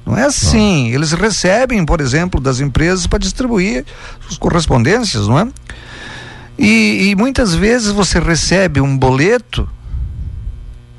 Não 0.06 0.18
é 0.18 0.26
assim. 0.26 0.90
Eles 0.90 1.12
recebem, 1.14 1.84
por 1.84 2.00
exemplo, 2.00 2.40
das 2.40 2.60
empresas 2.60 3.08
para 3.08 3.18
distribuir 3.20 3.86
as 4.30 4.38
correspondências, 4.38 5.28
não 5.28 5.40
é? 5.40 5.48
E, 6.58 7.10
e 7.10 7.16
muitas 7.16 7.54
vezes 7.56 7.92
você 7.92 8.20
recebe 8.20 8.80
um 8.80 8.98
boleto, 8.98 9.68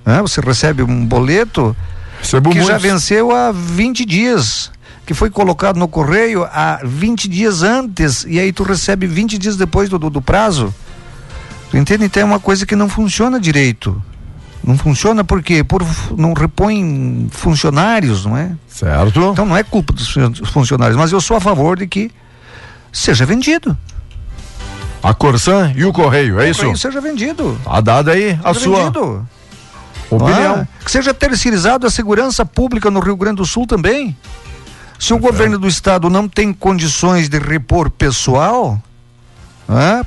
né? 0.05 0.21
você 0.21 0.41
recebe 0.41 0.83
um 0.83 1.07
boleto 1.07 1.75
Recebo 2.21 2.51
que 2.51 2.59
já 2.59 2.65
muitos. 2.65 2.83
venceu 2.83 3.35
há 3.35 3.53
20 3.53 4.05
dias, 4.05 4.71
que 5.07 5.15
foi 5.15 5.31
colocado 5.31 5.79
no 5.79 5.89
correio 5.89 6.45
há 6.45 6.81
20 6.85 7.29
dias 7.29 7.63
antes, 7.63 8.27
e 8.29 8.39
aí 8.39 8.53
tu 8.53 8.65
recebe 8.65 9.07
20 9.07 9.39
dias 9.39 9.57
depois 9.57 9.89
do, 9.89 9.99
do, 9.99 10.11
do 10.11 10.21
prazo. 10.21 10.75
Tu 11.71 11.77
entende? 11.77 12.05
Então 12.05 12.23
é 12.23 12.25
uma 12.25 12.41
coisa 12.41 12.67
que 12.67 12.77
não 12.77 12.89
funciona 12.89 13.41
direito. 13.41 14.03
Não 14.67 14.77
funciona 14.77 15.23
porque 15.23 15.63
por, 15.63 15.87
não 16.17 16.33
repõe 16.33 17.29
funcionários, 17.31 18.27
não 18.27 18.37
é? 18.37 18.51
Certo? 18.69 19.31
Então 19.33 19.47
não 19.47 19.57
é 19.57 19.63
culpa 19.63 19.93
dos 19.93 20.11
fun- 20.11 20.31
dos 20.31 20.51
funcionários, 20.51 20.97
mas 20.99 21.13
eu 21.13 21.21
sou 21.21 21.37
a 21.37 21.41
favor 21.41 21.79
de 21.79 21.87
que 21.87 22.11
seja 22.93 23.25
vendido. 23.25 23.77
A 25.03 25.15
Corsan 25.15 25.73
e 25.77 25.85
o 25.85 25.93
Correio, 25.93 26.41
é 26.41 26.47
O 26.47 26.51
isso? 26.51 26.61
correio 26.61 26.77
seja 26.79 27.01
vendido. 27.01 27.57
Tá 27.65 27.81
dada 27.81 28.11
aí 28.13 28.37
a 28.43 28.53
Seja 28.53 28.65
sua 28.65 28.79
vendido. 28.81 29.29
opinião. 30.11 30.67
Ah, 30.69 30.85
que 30.85 30.91
seja 30.91 31.15
terceirizado 31.15 31.87
a 31.87 31.91
segurança 31.91 32.45
pública 32.45 32.91
no 32.91 32.99
Rio 32.99 33.15
Grande 33.17 33.37
do 33.37 33.47
Sul 33.47 33.69
também. 33.69 34.17
Se 34.99 35.15
o 35.15 35.19
governo 35.19 35.59
do 35.61 35.69
estado 35.69 36.11
não 36.11 36.27
tem 36.29 36.53
condições 36.53 37.29
de 37.29 37.39
repor 37.39 37.89
pessoal 37.89 38.83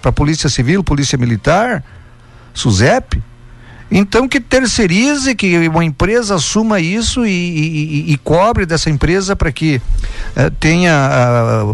para 0.02 0.12
Polícia 0.12 0.50
Civil, 0.50 0.84
Polícia 0.84 1.18
Militar, 1.18 1.82
SUSEP, 2.54 3.22
então 3.92 4.28
que 4.28 4.40
terceirize, 4.40 5.34
que 5.36 5.68
uma 5.68 5.84
empresa 5.84 6.36
assuma 6.36 6.80
isso 6.80 7.26
e, 7.26 7.30
e- 7.32 8.14
e- 8.14 8.18
cobre 8.18 8.66
dessa 8.66 8.90
empresa 8.90 9.36
para 9.36 9.52
que 9.52 9.82
eh, 10.36 10.52
tenha 10.60 10.94
ah, 10.94 11.74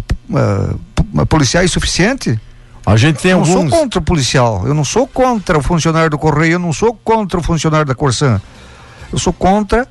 p- 0.95 1.25
policiais 1.27 1.71
suficiente. 1.71 2.39
A 2.85 2.95
gente 2.97 3.17
tem 3.21 3.31
Eu 3.31 3.39
não 3.39 3.45
alguns. 3.45 3.69
sou 3.71 3.79
contra 3.79 3.99
o 3.99 4.01
policial, 4.03 4.63
eu 4.65 4.73
não 4.73 4.83
sou 4.85 5.07
contra 5.07 5.57
o 5.57 5.61
funcionário 5.63 6.09
do 6.09 6.17
Correio, 6.17 6.53
eu 6.53 6.59
não 6.59 6.71
sou 6.71 6.93
contra 6.93 7.39
o 7.39 7.43
funcionário 7.43 7.85
da 7.85 7.95
Corsan. 7.95 8.39
Eu 9.11 9.17
sou 9.19 9.33
contra 9.33 9.87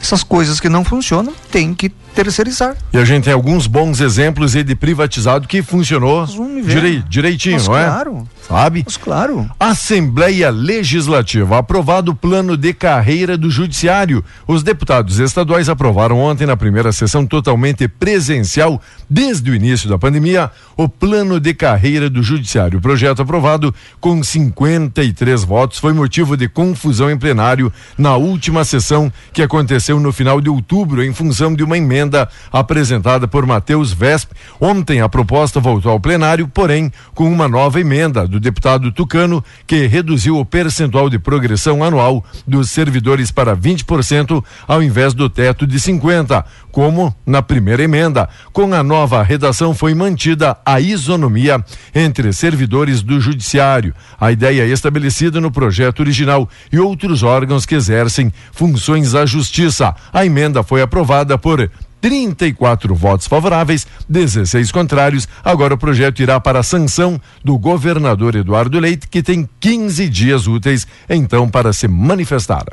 essas 0.00 0.22
coisas 0.22 0.60
que 0.60 0.68
não 0.68 0.84
funcionam, 0.84 1.32
tem 1.50 1.72
que 1.74 1.90
terceirizar. 2.16 2.74
E 2.92 2.98
a 2.98 3.04
gente 3.04 3.24
tem 3.24 3.32
alguns 3.32 3.66
bons 3.66 4.00
exemplos 4.00 4.56
aí 4.56 4.64
de 4.64 4.74
privatizado 4.74 5.46
que 5.46 5.62
funcionou 5.62 6.26
direi- 6.66 7.02
direitinho, 7.08 7.54
Mas 7.56 7.68
não 7.68 7.76
é? 7.76 7.84
claro, 7.84 8.28
Sabe? 8.48 8.82
mas 8.86 8.96
claro. 8.96 9.50
Assembleia 9.60 10.50
Legislativa 10.50 11.58
aprovado 11.58 12.12
o 12.12 12.14
plano 12.14 12.56
de 12.56 12.72
carreira 12.72 13.36
do 13.36 13.50
Judiciário. 13.50 14.24
Os 14.48 14.62
deputados 14.62 15.18
estaduais 15.18 15.68
aprovaram 15.68 16.18
ontem, 16.18 16.46
na 16.46 16.56
primeira 16.56 16.90
sessão 16.92 17.26
totalmente 17.26 17.86
presencial, 17.86 18.80
desde 19.10 19.50
o 19.50 19.54
início 19.54 19.88
da 19.88 19.98
pandemia, 19.98 20.50
o 20.76 20.88
plano 20.88 21.38
de 21.38 21.52
carreira 21.52 22.08
do 22.08 22.22
Judiciário. 22.22 22.78
O 22.78 22.82
projeto 22.82 23.20
aprovado 23.22 23.74
com 24.00 24.22
53 24.22 25.44
votos 25.44 25.78
foi 25.78 25.92
motivo 25.92 26.36
de 26.36 26.48
confusão 26.48 27.10
em 27.10 27.18
plenário 27.18 27.72
na 27.98 28.16
última 28.16 28.64
sessão 28.64 29.12
que 29.32 29.42
aconteceu 29.42 30.00
no 30.00 30.12
final 30.12 30.40
de 30.40 30.48
outubro, 30.48 31.02
em 31.04 31.12
função 31.12 31.54
de 31.54 31.62
uma 31.64 31.76
emenda 31.76 32.05
emenda 32.06 32.28
apresentada 32.52 33.26
por 33.26 33.44
Matheus 33.44 33.92
Vesp. 33.92 34.30
Ontem 34.60 35.00
a 35.00 35.08
proposta 35.08 35.60
voltou 35.60 35.90
ao 35.90 36.00
plenário, 36.00 36.48
porém 36.48 36.90
com 37.14 37.30
uma 37.30 37.48
nova 37.48 37.80
emenda 37.80 38.26
do 38.26 38.38
deputado 38.38 38.92
Tucano, 38.92 39.44
que 39.66 39.86
reduziu 39.86 40.38
o 40.38 40.44
percentual 40.44 41.10
de 41.10 41.18
progressão 41.18 41.82
anual 41.82 42.24
dos 42.46 42.70
servidores 42.70 43.30
para 43.30 43.56
20% 43.56 44.42
ao 44.66 44.82
invés 44.82 45.12
do 45.12 45.28
teto 45.28 45.66
de 45.66 45.78
50, 45.80 46.44
como 46.70 47.14
na 47.26 47.42
primeira 47.42 47.82
emenda. 47.82 48.28
Com 48.52 48.72
a 48.72 48.82
nova 48.82 49.22
redação 49.22 49.74
foi 49.74 49.94
mantida 49.94 50.56
a 50.64 50.80
isonomia 50.80 51.62
entre 51.94 52.32
servidores 52.32 53.02
do 53.02 53.20
judiciário. 53.20 53.94
A 54.20 54.30
ideia 54.30 54.62
é 54.62 54.68
estabelecida 54.68 55.40
no 55.40 55.50
projeto 55.50 56.00
original 56.00 56.48
e 56.72 56.78
outros 56.78 57.22
órgãos 57.22 57.66
que 57.66 57.74
exercem 57.74 58.32
funções 58.52 59.14
à 59.14 59.26
justiça. 59.26 59.94
A 60.12 60.24
emenda 60.24 60.62
foi 60.62 60.82
aprovada 60.82 61.36
por 61.36 61.70
34 62.06 62.94
votos 62.94 63.26
favoráveis, 63.26 63.84
16 64.08 64.70
contrários. 64.70 65.26
Agora 65.44 65.74
o 65.74 65.78
projeto 65.78 66.22
irá 66.22 66.38
para 66.38 66.60
a 66.60 66.62
sanção 66.62 67.20
do 67.44 67.58
governador 67.58 68.36
Eduardo 68.36 68.78
Leite, 68.78 69.08
que 69.08 69.24
tem 69.24 69.48
15 69.58 70.08
dias 70.08 70.46
úteis 70.46 70.86
então 71.10 71.48
para 71.48 71.72
se 71.72 71.88
manifestar. 71.88 72.64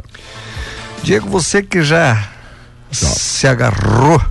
Diego, 1.02 1.28
você 1.30 1.64
que 1.64 1.82
já 1.82 2.30
se 2.92 3.48
agarrou 3.48 4.22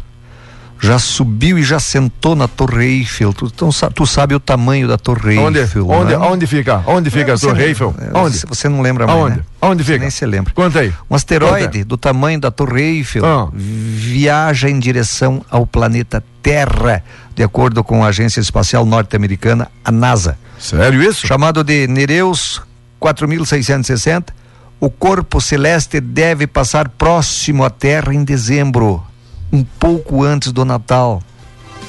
já 0.83 0.99
subiu 0.99 1.59
e 1.59 1.63
já 1.63 1.79
sentou 1.79 2.35
na 2.35 2.49
Torre 2.49 2.85
Eiffel. 2.85 3.33
Tu, 3.33 3.47
então, 3.47 3.71
tu 3.95 4.05
sabe 4.05 4.35
o 4.35 4.41
tamanho 4.41 4.89
da 4.89 4.99
Torre 4.99 5.39
onde, 5.39 5.61
Eiffel. 5.61 5.89
Onde, 5.89 6.11
né? 6.11 6.19
onde 6.19 6.45
fica? 6.45 6.83
Onde 6.85 7.09
fica 7.09 7.31
é, 7.31 7.35
a 7.35 7.39
Torre 7.39 7.65
Eiffel? 7.67 7.95
É, 8.01 8.19
onde? 8.19 8.43
Você 8.49 8.69
não 8.69 8.83
lembra 8.83 9.07
mais. 9.07 9.19
Onde? 9.19 9.37
Né? 9.37 9.45
Onde 9.61 9.85
fica? 9.85 9.99
Você 9.99 10.01
nem 10.01 10.11
se 10.11 10.27
lembra. 10.27 10.53
Conta 10.53 10.81
aí. 10.81 10.93
Um 11.09 11.15
asteroide 11.15 11.85
do 11.85 11.97
tamanho 11.97 12.41
da 12.41 12.51
Torre 12.51 12.83
Eiffel 12.83 13.25
ah. 13.25 13.49
viaja 13.55 14.69
em 14.69 14.81
direção 14.81 15.45
ao 15.49 15.65
planeta 15.65 16.23
Terra, 16.43 17.05
de 17.33 17.45
acordo 17.45 17.85
com 17.85 18.05
a 18.05 18.09
Agência 18.09 18.41
Espacial 18.41 18.85
Norte-Americana, 18.85 19.71
a 19.85 19.93
NASA. 19.93 20.37
Sério 20.59 21.01
isso? 21.01 21.25
Chamado 21.25 21.63
de 21.63 21.87
Nereus 21.87 22.61
4660, 22.99 24.35
o 24.81 24.91
corpo 24.91 25.41
celeste 25.41 26.01
deve 26.01 26.49
passar 26.49 26.89
próximo 26.89 27.65
à 27.65 27.71
Terra 27.71 28.13
em 28.13 28.25
dezembro 28.25 29.01
um 29.53 29.63
pouco 29.63 30.25
antes 30.25 30.51
do 30.51 30.65
Natal. 30.65 31.23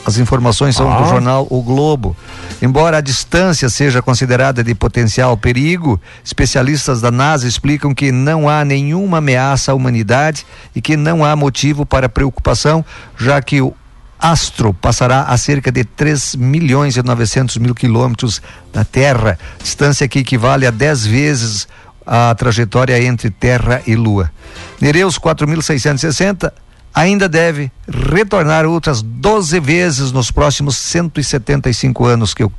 As 0.05 0.17
informações 0.17 0.75
são 0.75 0.91
ah. 0.91 1.01
do 1.01 1.07
jornal 1.07 1.47
O 1.49 1.61
Globo. 1.61 2.15
Embora 2.61 2.97
a 2.97 3.01
distância 3.01 3.69
seja 3.69 4.01
considerada 4.01 4.63
de 4.63 4.75
potencial 4.75 5.37
perigo, 5.37 5.99
especialistas 6.23 6.99
da 6.99 7.09
NASA 7.09 7.47
explicam 7.47 7.93
que 7.93 8.11
não 8.11 8.49
há 8.49 8.65
nenhuma 8.65 9.19
ameaça 9.19 9.71
à 9.71 9.75
humanidade 9.75 10.45
e 10.75 10.81
que 10.81 10.97
não 10.97 11.23
há 11.23 11.35
motivo 11.35 11.85
para 11.85 12.09
preocupação, 12.09 12.83
já 13.17 13.41
que 13.41 13.61
o 13.61 13.73
astro 14.19 14.73
passará 14.73 15.23
a 15.23 15.37
cerca 15.37 15.71
de 15.71 15.83
3 15.83 16.35
milhões 16.35 16.95
e 16.95 17.03
900 17.03 17.57
mil 17.57 17.75
quilômetros 17.75 18.41
da 18.71 18.85
Terra, 18.85 19.37
distância 19.61 20.07
que 20.07 20.19
equivale 20.19 20.65
a 20.65 20.71
10 20.71 21.05
vezes 21.05 21.67
a 22.05 22.33
trajetória 22.35 23.01
entre 23.03 23.29
Terra 23.29 23.81
e 23.85 23.95
Lua. 23.95 24.31
Nereus 24.79 25.17
4660 25.17 26.53
ainda 26.93 27.27
deve 27.27 27.71
retornar 27.87 28.65
outras 28.65 29.01
12 29.01 29.59
vezes 29.59 30.11
nos 30.11 30.29
próximos 30.29 30.77
175 30.77 32.05
anos 32.05 32.33
que 32.33 32.43
eu 32.43 32.51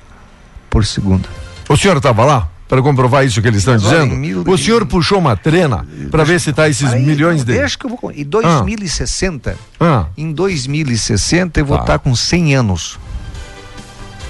por 0.70 0.84
segundo. 0.84 1.28
O 1.68 1.76
senhor 1.76 1.96
estava 1.96 2.24
lá? 2.24 2.48
Para 2.68 2.82
comprovar 2.82 3.24
isso 3.24 3.40
que 3.40 3.48
eles 3.48 3.58
estão 3.58 3.76
dizendo? 3.76 4.14
Mil, 4.14 4.42
o 4.46 4.58
senhor 4.58 4.84
puxou 4.86 5.18
uma 5.18 5.36
trena 5.36 5.86
para 6.10 6.24
ver 6.24 6.40
se 6.40 6.50
está 6.50 6.68
esses 6.68 6.92
aí, 6.92 7.04
milhões 7.04 7.44
de. 7.44 7.52
Deixa 7.52 7.78
que 7.78 7.86
eu 7.86 7.90
vou. 7.90 8.10
Em 8.10 8.24
2060, 8.24 9.56
ah. 9.78 9.84
ah. 9.84 10.06
em 10.16 10.32
2060 10.32 11.60
eu 11.60 11.66
vou 11.66 11.76
estar 11.78 11.94
ah. 11.94 11.98
tá 11.98 12.02
com 12.02 12.14
100 12.14 12.56
anos. 12.56 12.98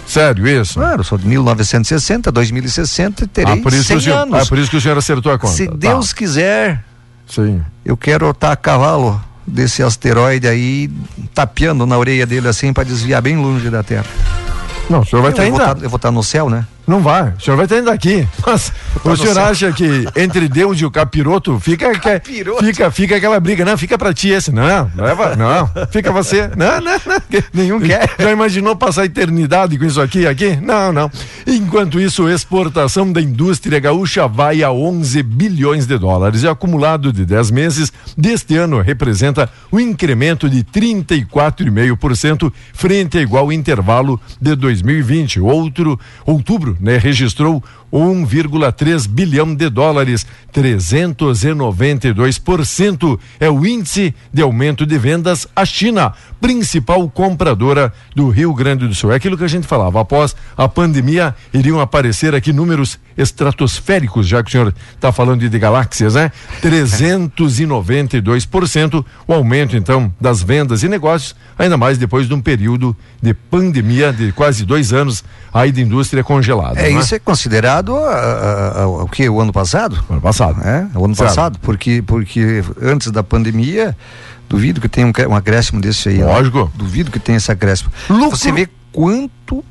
Sério 0.06 0.46
isso? 0.46 0.74
Claro, 0.74 1.02
sou 1.02 1.18
de 1.18 1.26
1960, 1.26 2.30
2060 2.30 3.26
terei 3.26 3.54
ah, 3.54 3.56
por 3.62 3.72
isso 3.72 3.84
100 3.84 4.00
senhor, 4.00 4.16
anos. 4.18 4.42
Ah, 4.42 4.46
por 4.46 4.58
isso 4.58 4.70
que 4.70 4.76
o 4.76 4.80
senhor 4.80 4.96
acertou 4.96 5.32
a 5.32 5.38
conta. 5.38 5.52
Se 5.52 5.66
Deus 5.66 6.10
tá. 6.10 6.16
quiser, 6.16 6.84
Sim. 7.26 7.62
eu 7.84 7.96
quero 7.96 8.30
estar 8.30 8.52
a 8.52 8.56
cavalo 8.56 9.20
desse 9.44 9.82
asteroide 9.82 10.46
aí, 10.46 10.90
tapeando 11.34 11.86
na 11.86 11.98
orelha 11.98 12.26
dele 12.26 12.48
assim 12.48 12.72
para 12.72 12.84
desviar 12.84 13.20
bem 13.20 13.36
longe 13.36 13.68
da 13.68 13.82
Terra. 13.82 14.06
Não, 14.88 15.00
o 15.00 15.04
senhor 15.04 15.22
vai 15.22 15.32
estar 15.32 15.42
tá 15.42 15.48
ainda. 15.48 15.84
eu 15.84 15.90
vou 15.90 15.96
estar 15.96 16.08
tá 16.08 16.12
no 16.12 16.22
céu, 16.22 16.48
né? 16.48 16.66
Não 16.86 17.00
vai, 17.00 17.30
o 17.30 17.40
senhor 17.40 17.56
vai 17.56 17.66
estar 17.66 17.78
indo 17.78 17.90
aqui. 17.90 18.26
Mas 18.46 18.72
o 19.04 19.16
senhor 19.16 19.38
acha 19.38 19.72
que 19.72 20.06
entre 20.14 20.48
Deus 20.48 20.80
e 20.80 20.84
o 20.84 20.90
capiroto 20.90 21.58
fica, 21.58 21.92
capiroto. 21.98 22.64
fica, 22.64 22.90
fica 22.92 23.16
aquela 23.16 23.40
briga, 23.40 23.64
não, 23.64 23.76
fica 23.76 23.98
pra 23.98 24.14
ti 24.14 24.28
esse, 24.28 24.52
não, 24.52 24.88
leva, 24.96 25.34
não, 25.34 25.68
fica 25.90 26.12
você, 26.12 26.48
não, 26.56 26.80
não, 26.80 26.92
não, 27.04 27.22
nenhum 27.52 27.80
quer. 27.80 28.08
Já 28.18 28.30
imaginou 28.30 28.76
passar 28.76 29.04
eternidade 29.04 29.76
com 29.76 29.84
isso 29.84 30.00
aqui, 30.00 30.26
aqui? 30.26 30.56
Não, 30.56 30.92
não. 30.92 31.10
Enquanto 31.46 31.98
isso, 31.98 32.28
exportação 32.28 33.10
da 33.12 33.20
indústria 33.20 33.80
gaúcha 33.80 34.28
vai 34.28 34.62
a 34.62 34.70
11 34.70 35.22
bilhões 35.24 35.86
de 35.86 35.98
dólares 35.98 36.42
e 36.44 36.48
acumulado 36.48 37.12
de 37.12 37.24
10 37.24 37.50
meses 37.50 37.92
deste 38.16 38.56
ano 38.56 38.80
representa 38.80 39.50
um 39.72 39.80
incremento 39.80 40.48
de 40.48 40.62
34,5% 40.62 42.52
frente 42.72 43.18
a 43.18 43.22
igual 43.22 43.52
intervalo 43.52 44.20
de 44.40 44.54
2020. 44.54 45.40
Outro, 45.40 45.98
outubro 46.24 46.75
né, 46.80 46.96
registrou 46.98 47.62
1,3 47.92 49.08
bilhão 49.08 49.52
de 49.54 49.68
dólares, 49.68 50.26
392% 50.52 53.16
é 53.38 53.48
o 53.50 53.66
índice 53.66 54.14
de 54.32 54.40
aumento 54.42 54.84
de 54.86 54.98
vendas 54.98 55.46
à 55.54 55.64
China, 55.64 56.12
principal 56.40 57.08
compradora 57.08 57.92
do 58.14 58.28
Rio 58.28 58.52
Grande 58.54 58.88
do 58.88 58.94
Sul. 58.94 59.12
É 59.12 59.16
aquilo 59.16 59.38
que 59.38 59.44
a 59.44 59.48
gente 59.48 59.66
falava, 59.66 60.00
após 60.00 60.34
a 60.56 60.66
pandemia 60.68 61.34
iriam 61.52 61.80
aparecer 61.80 62.32
aqui 62.34 62.52
números 62.52 62.98
estratosféricos, 63.16 64.26
já 64.26 64.42
que 64.42 64.48
o 64.48 64.52
senhor 64.52 64.74
está 64.94 65.12
falando 65.12 65.40
de, 65.40 65.48
de 65.48 65.58
galáxias, 65.58 66.14
né? 66.14 66.32
392% 66.62 69.04
o 69.26 69.32
aumento 69.32 69.76
então 69.76 70.12
das 70.20 70.42
vendas 70.42 70.82
e 70.82 70.88
negócios, 70.88 71.34
ainda 71.58 71.76
mais 71.76 71.98
depois 71.98 72.28
de 72.28 72.34
um 72.34 72.40
período 72.40 72.96
de 73.22 73.32
pandemia 73.32 74.12
de 74.12 74.32
quase 74.32 74.64
dois 74.64 74.92
anos 74.92 75.24
aí 75.52 75.72
da 75.72 75.80
indústria 75.80 76.22
congelada. 76.22 76.80
É, 76.80 76.92
é? 76.92 76.98
isso 76.98 77.14
é 77.14 77.18
considerado 77.18 77.75
comparado 77.76 77.96
ao, 77.96 79.00
ao 79.00 79.08
que? 79.08 79.28
O 79.28 79.40
ano 79.40 79.52
passado? 79.52 80.02
Ano 80.08 80.20
passado. 80.20 80.60
É, 80.62 80.86
o 80.94 81.04
ano 81.04 81.14
certo. 81.14 81.28
passado, 81.28 81.58
porque, 81.60 82.02
porque 82.06 82.62
antes 82.80 83.10
da 83.10 83.22
pandemia, 83.22 83.96
duvido 84.48 84.80
que 84.80 84.88
tenha 84.88 85.06
um, 85.06 85.12
um 85.30 85.34
acréscimo 85.34 85.80
desse 85.80 86.08
aí. 86.08 86.18
Né? 86.18 86.24
Lógico. 86.24 86.64
Né? 86.64 86.70
Duvido 86.74 87.10
que 87.10 87.18
tenha 87.18 87.38
esse 87.38 87.50
acréscimo. 87.50 87.90
Lucro. 88.08 88.36
Você 88.36 88.52
vê 88.52 88.68
quanto 88.92 89.64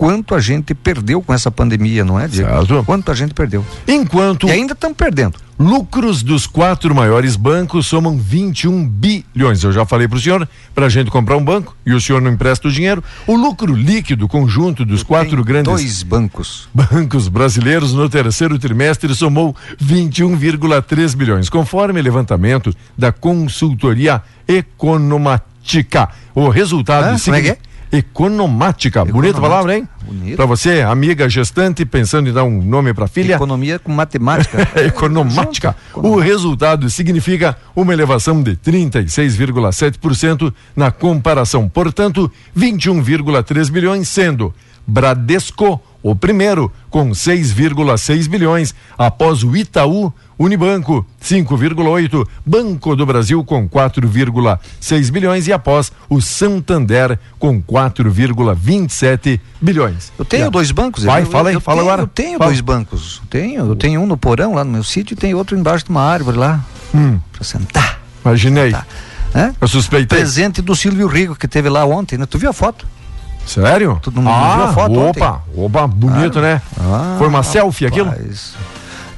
quanto 0.00 0.34
a 0.34 0.40
gente 0.40 0.74
perdeu 0.74 1.20
com 1.20 1.34
essa 1.34 1.50
pandemia, 1.50 2.02
não 2.02 2.18
é, 2.18 2.26
Diego? 2.26 2.48
Certo. 2.48 2.84
Quanto 2.84 3.12
a 3.12 3.14
gente 3.14 3.34
perdeu. 3.34 3.62
Enquanto. 3.86 4.48
E 4.48 4.50
ainda 4.50 4.72
estamos 4.72 4.96
perdendo. 4.96 5.38
Lucros 5.58 6.22
dos 6.22 6.46
quatro 6.46 6.94
maiores 6.94 7.36
bancos 7.36 7.86
somam 7.86 8.16
21 8.16 8.88
bilhões. 8.88 9.62
Eu 9.62 9.72
já 9.72 9.84
falei 9.84 10.08
para 10.08 10.16
o 10.16 10.20
senhor, 10.20 10.48
para 10.74 10.86
a 10.86 10.88
gente 10.88 11.10
comprar 11.10 11.36
um 11.36 11.44
banco 11.44 11.76
e 11.84 11.92
o 11.92 12.00
senhor 12.00 12.22
não 12.22 12.30
empresta 12.32 12.66
o 12.66 12.72
dinheiro. 12.72 13.04
O 13.26 13.36
lucro 13.36 13.74
líquido 13.74 14.26
conjunto 14.26 14.86
dos 14.86 15.02
quatro 15.02 15.44
grandes. 15.44 15.70
Dois 15.70 16.02
bancos. 16.02 16.66
Bancos 16.72 17.28
brasileiros 17.28 17.92
no 17.92 18.08
terceiro 18.08 18.58
trimestre 18.58 19.14
somou 19.14 19.54
21,3 19.78 21.14
bilhões, 21.14 21.50
conforme 21.50 22.00
levantamento 22.00 22.74
da 22.96 23.12
consultoria 23.12 24.22
Economática. 24.48 26.08
O 26.34 26.48
resultado. 26.48 27.04
Ah, 27.04 27.18
como 27.22 27.69
é 27.92 27.96
é? 27.96 27.98
Economática. 27.98 29.04
Bonita 29.04 29.40
palavra, 29.40 29.76
hein? 29.76 29.88
Bonito. 30.02 30.36
Para 30.36 30.46
você, 30.46 30.82
amiga 30.82 31.28
gestante, 31.28 31.84
pensando 31.84 32.28
em 32.28 32.32
dar 32.32 32.44
um 32.44 32.62
nome 32.62 32.94
para 32.94 33.06
filha. 33.06 33.34
Economia 33.34 33.78
com 33.78 33.92
matemática. 33.92 34.68
Economática. 34.86 35.76
O 35.94 36.18
resultado 36.18 36.88
significa 36.88 37.56
uma 37.74 37.92
elevação 37.92 38.42
de 38.42 38.56
36,7% 38.56 40.52
na 40.74 40.90
comparação. 40.90 41.68
Portanto, 41.68 42.30
21,3 42.56 43.70
bilhões, 43.70 44.08
sendo 44.08 44.54
Bradesco, 44.90 45.80
o 46.02 46.16
primeiro, 46.16 46.70
com 46.90 47.10
6,6 47.10 48.28
bilhões, 48.28 48.74
após 48.98 49.42
o 49.44 49.56
Itaú, 49.56 50.12
Unibanco 50.38 51.06
5,8, 51.22 52.26
Banco 52.44 52.96
do 52.96 53.04
Brasil 53.04 53.44
com 53.44 53.68
4,6 53.68 55.10
bilhões 55.10 55.46
e 55.46 55.52
após 55.52 55.92
o 56.08 56.20
Santander 56.20 57.18
com 57.38 57.62
4,27 57.62 59.38
bilhões. 59.60 60.12
Eu 60.18 60.24
tenho 60.24 60.50
dois 60.50 60.70
bancos. 60.72 61.04
Vai, 61.04 61.22
eu, 61.22 61.26
fala 61.26 61.50
aí, 61.50 61.54
eu 61.54 61.60
fala 61.60 61.78
tenho, 61.78 61.88
agora. 61.88 62.02
Eu 62.02 62.06
tenho 62.08 62.38
Fala. 62.38 62.50
dois 62.50 62.60
bancos. 62.60 63.22
Tenho, 63.30 63.66
eu 63.66 63.76
tenho 63.76 64.00
um 64.00 64.06
no 64.06 64.16
porão 64.16 64.54
lá 64.54 64.64
no 64.64 64.72
meu 64.72 64.82
sítio 64.84 65.14
e 65.14 65.16
tem 65.16 65.34
outro 65.34 65.56
embaixo 65.56 65.84
de 65.84 65.90
uma 65.90 66.02
árvore 66.02 66.38
lá. 66.38 66.64
Hum, 66.94 67.18
Pra 67.32 67.44
sentar. 67.44 68.00
imaginei. 68.24 68.70
Tá. 68.72 68.86
Hã? 69.34 69.54
Eu 69.60 69.68
suspeitei. 69.68 70.18
Presente 70.18 70.60
do 70.60 70.74
Silvio 70.74 71.06
Rico 71.06 71.36
que 71.36 71.46
teve 71.46 71.68
lá 71.68 71.84
ontem, 71.84 72.18
né? 72.18 72.26
Tu 72.26 72.36
viu 72.38 72.50
a 72.50 72.52
foto? 72.52 72.86
Sério? 73.54 74.00
Não- 74.14 74.22
não 74.22 74.32
ah, 74.32 74.54
viu 74.54 74.64
a 74.64 74.72
foto 74.72 75.00
opa, 75.00 75.42
opa, 75.56 75.86
bonito, 75.88 76.40
né? 76.40 76.62
Ah, 76.78 77.16
Foi 77.18 77.26
uma 77.26 77.42
selfie 77.42 77.86
aquilo? 77.86 78.08
rapaz. 78.08 78.54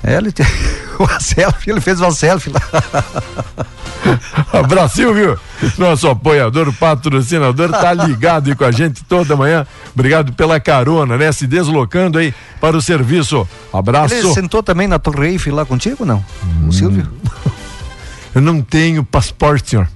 É, 0.02 0.14
ele 0.16 0.32
tem 0.32 0.46
uma 0.98 1.20
selfie, 1.20 1.70
ele 1.70 1.80
fez 1.82 2.00
uma 2.00 2.10
selfie 2.10 2.50
lá. 2.50 2.60
Abraço, 4.52 4.96
Silvio, 4.96 5.38
nosso 5.78 6.08
apoiador, 6.08 6.72
patrocinador, 6.72 7.70
tá 7.70 7.92
ligado 7.92 8.48
aí 8.48 8.56
com 8.56 8.64
a 8.64 8.72
gente 8.72 9.04
toda 9.04 9.36
manhã. 9.36 9.66
Obrigado 9.94 10.32
pela 10.32 10.58
carona, 10.58 11.16
né? 11.16 11.30
Se 11.30 11.46
deslocando 11.46 12.18
aí 12.18 12.34
para 12.60 12.76
o 12.76 12.82
serviço. 12.82 13.46
Abraço. 13.72 14.14
Ele 14.14 14.32
sentou 14.32 14.62
também 14.62 14.88
na 14.88 14.98
Torre 14.98 15.28
Eiffel 15.28 15.54
lá 15.54 15.64
contigo, 15.64 16.04
não? 16.04 16.24
Hum. 16.42 16.68
O 16.68 16.72
Silvio? 16.72 17.06
Eu 18.34 18.40
não 18.40 18.62
tenho 18.62 19.04
passaporte, 19.04 19.70
senhor. 19.70 19.86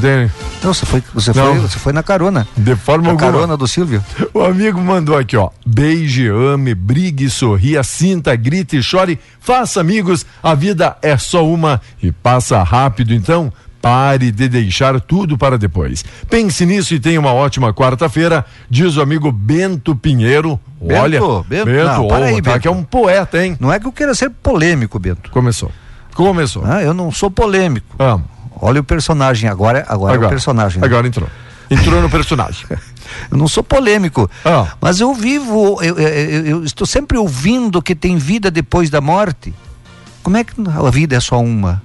Tem- 0.00 0.30
Não, 0.62 0.74
você 0.74 0.84
foi, 0.86 1.02
você 1.14 1.32
Não. 1.32 1.46
foi, 1.52 1.58
você 1.60 1.78
foi 1.78 1.92
na 1.92 2.02
carona. 2.02 2.46
De 2.56 2.74
forma 2.74 3.04
Na 3.04 3.10
alguma. 3.10 3.30
carona 3.32 3.56
do 3.56 3.66
Silvio. 3.68 4.02
O 4.32 4.40
amigo 4.42 4.80
mandou 4.80 5.16
aqui, 5.16 5.36
ó. 5.36 5.50
Beije, 5.64 6.28
ame, 6.28 6.74
brigue, 6.74 7.30
sorria, 7.30 7.82
sinta, 7.82 8.34
grite, 8.34 8.82
chore, 8.82 9.18
faça 9.40 9.80
amigos. 9.80 10.26
A 10.42 10.54
vida 10.54 10.96
é 11.00 11.16
só 11.16 11.46
uma 11.46 11.80
e 12.02 12.10
passa 12.10 12.62
rápido, 12.62 13.14
então. 13.14 13.52
Pare 13.80 14.30
de 14.32 14.48
deixar 14.48 14.98
tudo 14.98 15.36
para 15.36 15.58
depois. 15.58 16.02
Pense 16.30 16.64
nisso 16.64 16.94
e 16.94 16.98
tenha 16.98 17.20
uma 17.20 17.34
ótima 17.34 17.70
quarta-feira, 17.74 18.42
diz 18.70 18.96
o 18.96 19.02
amigo 19.02 19.30
Bento 19.30 19.94
Pinheiro. 19.94 20.58
Bento, 20.80 21.00
Olha, 21.02 21.20
Bento, 21.20 21.44
Bento, 21.66 21.84
não, 21.84 22.08
para 22.08 22.24
aí, 22.24 22.40
tá 22.40 22.52
Bento. 22.52 22.62
que 22.62 22.68
é 22.68 22.70
um 22.70 22.82
poeta, 22.82 23.44
hein? 23.44 23.58
Não 23.60 23.70
é 23.70 23.78
que 23.78 23.86
eu 23.86 23.92
queira 23.92 24.14
ser 24.14 24.30
polêmico, 24.30 24.98
Bento. 24.98 25.30
Começou. 25.30 25.70
Começou. 26.14 26.62
Ah, 26.64 26.82
eu 26.82 26.94
não 26.94 27.12
sou 27.12 27.30
polêmico. 27.30 27.94
Amo. 27.98 28.24
Olha 28.60 28.80
o 28.80 28.84
personagem 28.84 29.48
agora, 29.48 29.84
agora, 29.88 30.14
é 30.22 30.26
o 30.26 30.28
personagem. 30.28 30.80
né? 30.80 30.86
Agora 30.86 31.06
entrou. 31.06 31.28
Entrou 31.70 32.00
no 32.02 32.10
personagem. 32.10 32.66
Eu 33.30 33.36
não 33.38 33.46
sou 33.48 33.62
polêmico, 33.62 34.30
Ah. 34.44 34.68
mas 34.80 34.98
eu 35.00 35.12
vivo, 35.14 35.78
eu, 35.82 35.96
eu- 35.98 36.46
eu- 36.46 36.64
estou 36.64 36.86
sempre 36.86 37.16
ouvindo 37.18 37.80
que 37.82 37.94
tem 37.94 38.16
vida 38.16 38.50
depois 38.50 38.88
da 38.90 39.00
morte. 39.00 39.52
Como 40.22 40.36
é 40.38 40.42
que 40.44 40.52
a 40.66 40.90
vida 40.90 41.14
é 41.16 41.20
só 41.20 41.38
uma? 41.40 41.82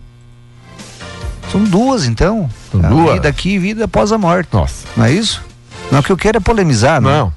São 1.52 1.64
duas, 1.64 2.06
então. 2.06 2.50
São 2.72 2.80
duas? 2.82 3.14
Vida 3.16 3.28
aqui 3.30 3.52
e 3.56 3.60
vida 3.60 3.86
após 3.86 4.12
a 4.12 4.18
morte. 4.18 4.50
Nossa. 4.54 4.88
Não 4.96 5.06
é 5.06 5.12
isso? 5.12 5.44
Não, 5.92 6.00
o 6.00 6.04
que 6.04 6.12
eu 6.12 6.18
quero 6.18 6.38
é 6.38 6.40
polemizar, 6.42 7.02
né? 7.02 7.10
Não. 7.10 7.34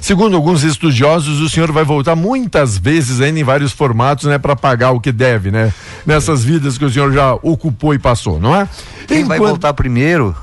Segundo 0.00 0.34
alguns 0.36 0.62
estudiosos, 0.62 1.40
o 1.40 1.48
senhor 1.48 1.70
vai 1.72 1.84
voltar 1.84 2.16
muitas 2.16 2.78
vezes 2.78 3.20
ainda 3.20 3.38
em 3.38 3.44
vários 3.44 3.72
formatos, 3.72 4.24
né, 4.26 4.38
para 4.38 4.56
pagar 4.56 4.92
o 4.92 5.00
que 5.00 5.12
deve, 5.12 5.50
né? 5.50 5.72
Nessas 6.06 6.42
vidas 6.42 6.78
que 6.78 6.84
o 6.84 6.90
senhor 6.90 7.12
já 7.12 7.34
ocupou 7.42 7.92
e 7.94 7.98
passou, 7.98 8.40
não 8.40 8.54
é? 8.56 8.68
Quem 9.06 9.24
vai 9.24 9.36
Enquanto- 9.36 9.50
voltar 9.50 9.74
primeiro 9.74 10.34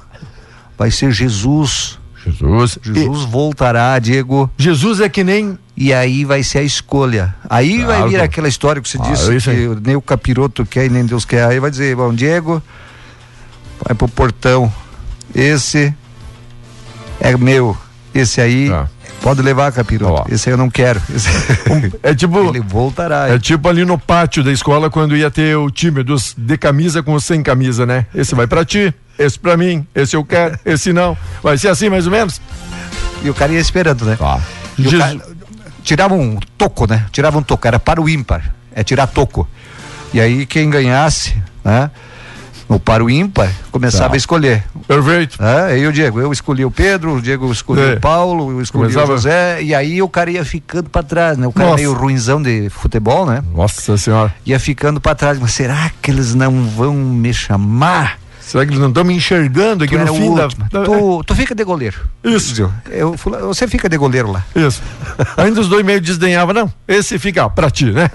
vai 0.78 0.92
ser 0.92 1.12
Jesus. 1.12 1.98
Jesus. 2.26 2.78
Jesus 2.84 3.24
voltará, 3.24 3.98
Diego, 4.00 4.50
E 4.60 4.64
Jesus 4.64 5.00
é 5.00 5.08
que 5.10 5.24
nem 5.24 5.58
e 5.76 5.94
aí 5.94 6.26
vai 6.26 6.44
ser 6.44 6.60
a 6.60 6.64
escolha. 6.64 7.34
Aí 7.50 7.78
vai 7.84 7.98
Claro. 7.98 8.10
vir 8.10 8.20
aquela 8.20 8.48
história 8.48 8.82
que 8.82 8.90
você 8.90 8.98
Ah, 9.02 9.12
disse 9.12 9.40
que 9.50 9.78
nem 9.84 9.96
o 9.96 10.02
capiroto 10.02 10.66
quer 10.66 10.86
e 10.88 10.90
nem 10.90 11.06
Deus 11.06 11.24
quer. 11.24 11.46
Aí 11.46 11.60
vai 11.60 11.72
dizer, 11.72 11.96
bom, 11.96 12.14
Diego, 12.14 12.62
vai 13.86 13.96
pro 13.96 14.08
portão. 14.10 14.72
Esse 15.34 15.94
é 17.20 17.36
meu. 17.38 17.78
Esse 18.14 18.42
aí 18.42 18.70
Tá. 18.70 18.90
Pode 19.22 19.42
levar, 19.42 19.72
capiroto. 19.72 20.24
Ó. 20.30 20.34
Esse 20.34 20.50
aí 20.50 20.54
eu 20.54 20.58
não 20.58 20.70
quero. 20.70 21.02
Esse- 21.14 21.30
é 22.04 22.14
tipo 22.16 22.40
Ele 22.50 22.60
voltará. 22.60 23.30
é 23.30 23.40
tipo 23.40 23.68
ali 23.68 23.84
no 23.86 23.98
pátio 23.98 24.44
da 24.44 24.52
escola 24.52 24.90
quando 24.90 25.16
ia 25.16 25.30
ter 25.32 25.56
o 25.58 25.70
time 25.70 26.04
dos 26.04 26.34
de 26.38 26.58
camisa 26.58 27.02
com 27.04 27.20
sem 27.20 27.42
camisa, 27.44 27.86
né? 27.86 28.06
Esse 28.14 28.34
vai 28.36 28.48
pra 28.48 28.64
ti, 28.66 28.94
esse 29.20 29.38
pra 29.40 29.58
mim, 29.58 29.86
esse 29.94 30.16
eu 30.16 30.24
quero, 30.24 30.58
esse 30.66 30.94
não. 30.94 31.18
Vai 31.44 31.58
ser 31.58 31.70
assim 31.70 31.90
mais 31.90 32.06
ou 32.06 32.12
menos? 32.12 32.40
E 33.24 33.30
o 33.30 33.34
cara 33.34 33.52
ia 33.52 33.60
esperando, 33.60 34.06
né? 34.06 34.18
Jesus- 34.78 35.00
cara- 35.02 35.20
tirava 35.84 36.14
um 36.14 36.38
toco, 36.58 36.86
né? 36.88 37.06
Tirava 37.12 37.38
um 37.38 37.44
toco, 37.44 37.68
era 37.68 37.80
para 37.80 38.02
o 38.02 38.08
ímpar, 38.10 38.54
é 38.74 38.84
tirar 38.84 39.08
toco. 39.08 39.48
E 40.14 40.22
aí 40.22 40.46
quem 40.46 40.70
ganhasse, 40.70 41.36
né? 41.66 41.90
O 42.70 42.78
para 42.80 43.02
o 43.04 43.10
ímpar, 43.10 43.50
começava 43.72 44.10
Tá. 44.10 44.14
a 44.16 44.18
escolher. 44.18 44.64
Perfeito. 44.88 45.42
É, 45.42 45.74
aí 45.74 45.88
o 45.88 45.92
Diego, 45.94 46.20
eu 46.20 46.34
escolhi 46.34 46.66
o 46.66 46.72
Pedro, 46.72 47.16
o 47.16 47.22
Diego 47.22 47.50
escolheu 47.52 47.92
É. 47.92 47.94
o 47.94 48.00
Paulo, 48.02 48.52
eu 48.52 48.62
escolhi 48.62 48.84
Começava- 48.92 49.14
o 49.14 49.16
José, 49.16 49.62
e 49.64 49.74
aí 49.74 50.02
o 50.02 50.10
cara 50.10 50.30
ia 50.32 50.44
ficando 50.44 50.90
para 50.90 51.02
trás, 51.02 51.38
né? 51.38 51.48
O 51.48 51.54
cara 51.54 51.70
Nossa. 51.70 51.78
meio 51.82 51.94
ruinzão 51.94 52.42
de 52.42 52.70
futebol, 52.70 53.26
né? 53.26 53.42
Nossa 53.56 53.98
senhora. 53.98 54.34
Ia 54.46 54.60
ficando 54.60 55.00
para 55.00 55.16
trás, 55.16 55.40
mas 55.40 55.52
será 55.52 55.90
que 56.02 56.12
eles 56.12 56.36
não 56.36 56.66
vão 56.68 56.94
me 56.94 57.34
chamar? 57.34 58.20
Será 58.48 58.66
que 58.66 58.72
eles 58.72 58.80
não 58.80 58.88
estão 58.88 59.04
me 59.04 59.14
enxergando 59.14 59.84
aqui 59.84 59.98
Tu 59.98 60.06
no 60.06 60.12
o 60.12 60.16
fim 60.16 60.34
da, 60.34 60.48
da- 60.48 60.86
Tu, 60.86 61.24
tu 61.26 61.36
fica 61.36 61.54
de 61.54 61.64
goleiro. 61.66 61.98
Isso. 62.24 62.72
Eu, 62.90 63.14
você 63.42 63.68
fica 63.68 63.90
de 63.90 63.98
goleiro 63.98 64.32
lá. 64.32 64.42
Isso. 64.56 64.82
Ainda 65.36 65.60
os 65.60 65.68
dois 65.68 65.86
meio 65.86 66.00
desdenhavam, 66.00 66.54
não. 66.54 66.74
Esse 66.88 67.20
fica 67.20 67.46
ó, 67.46 67.50
pra 67.50 67.70
ti, 67.70 67.92
né? 67.92 68.10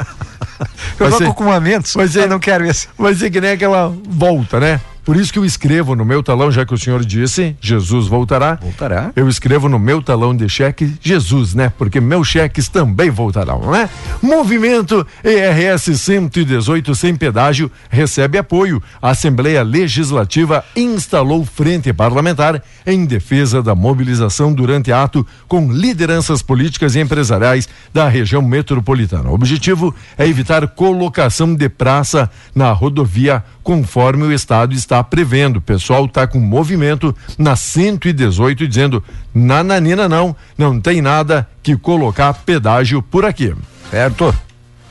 Eu 0.98 1.10
Vai 1.10 1.18
ser- 1.18 1.34
com 1.34 1.44
momentos, 1.44 1.92
vai 1.94 2.08
ser- 2.08 2.20
eu 2.22 2.28
não 2.28 2.38
quero 2.38 2.64
esse. 2.64 2.88
Vai 2.96 3.14
ser 3.14 3.30
que 3.30 3.40
nem 3.42 3.50
aquela 3.50 3.92
volta, 4.08 4.58
né? 4.58 4.80
Por 5.04 5.16
isso 5.16 5.32
que 5.32 5.38
eu 5.38 5.44
escrevo 5.44 5.96
no 5.96 6.04
meu 6.04 6.22
talão, 6.22 6.50
já 6.50 6.64
que 6.64 6.72
o 6.72 6.78
senhor 6.78 7.04
disse, 7.04 7.56
Jesus 7.60 8.06
voltará. 8.06 8.54
Voltará. 8.54 9.10
Eu 9.16 9.28
escrevo 9.28 9.68
no 9.68 9.78
meu 9.78 10.00
talão 10.00 10.34
de 10.34 10.48
cheque 10.48 10.94
Jesus, 11.00 11.54
né? 11.54 11.72
Porque 11.76 12.00
meus 12.00 12.28
cheques 12.28 12.68
também 12.68 13.10
voltarão, 13.10 13.60
não 13.60 13.74
é? 13.74 13.88
Movimento 14.22 15.04
ERS 15.24 16.00
118 16.00 16.94
sem 16.94 17.16
pedágio 17.16 17.70
recebe 17.90 18.38
apoio. 18.38 18.80
A 19.00 19.10
Assembleia 19.10 19.64
Legislativa 19.64 20.64
instalou 20.76 21.44
frente 21.44 21.92
parlamentar 21.92 22.62
em 22.86 23.04
defesa 23.04 23.60
da 23.60 23.74
mobilização 23.74 24.52
durante 24.52 24.92
ato 24.92 25.26
com 25.48 25.72
lideranças 25.72 26.42
políticas 26.42 26.94
e 26.94 27.00
empresariais 27.00 27.68
da 27.92 28.08
região 28.08 28.40
metropolitana. 28.40 29.30
O 29.30 29.34
objetivo 29.34 29.92
é 30.16 30.28
evitar 30.28 30.68
colocação 30.68 31.54
de 31.54 31.68
praça 31.68 32.30
na 32.54 32.70
rodovia 32.70 33.42
conforme 33.62 34.24
o 34.24 34.32
Estado 34.32 34.74
está 34.74 34.91
prevendo. 35.00 35.58
O 35.58 35.60
pessoal 35.60 36.06
está 36.06 36.26
com 36.26 36.40
movimento 36.40 37.14
na 37.38 37.54
118 37.54 38.66
dizendo: 38.66 39.00
nananina 39.32 40.08
não, 40.08 40.34
não 40.58 40.80
tem 40.80 41.00
nada 41.00 41.48
que 41.62 41.76
colocar 41.76 42.34
pedágio 42.34 43.00
por 43.00 43.24
aqui. 43.24 43.54
Certo? 43.92 44.34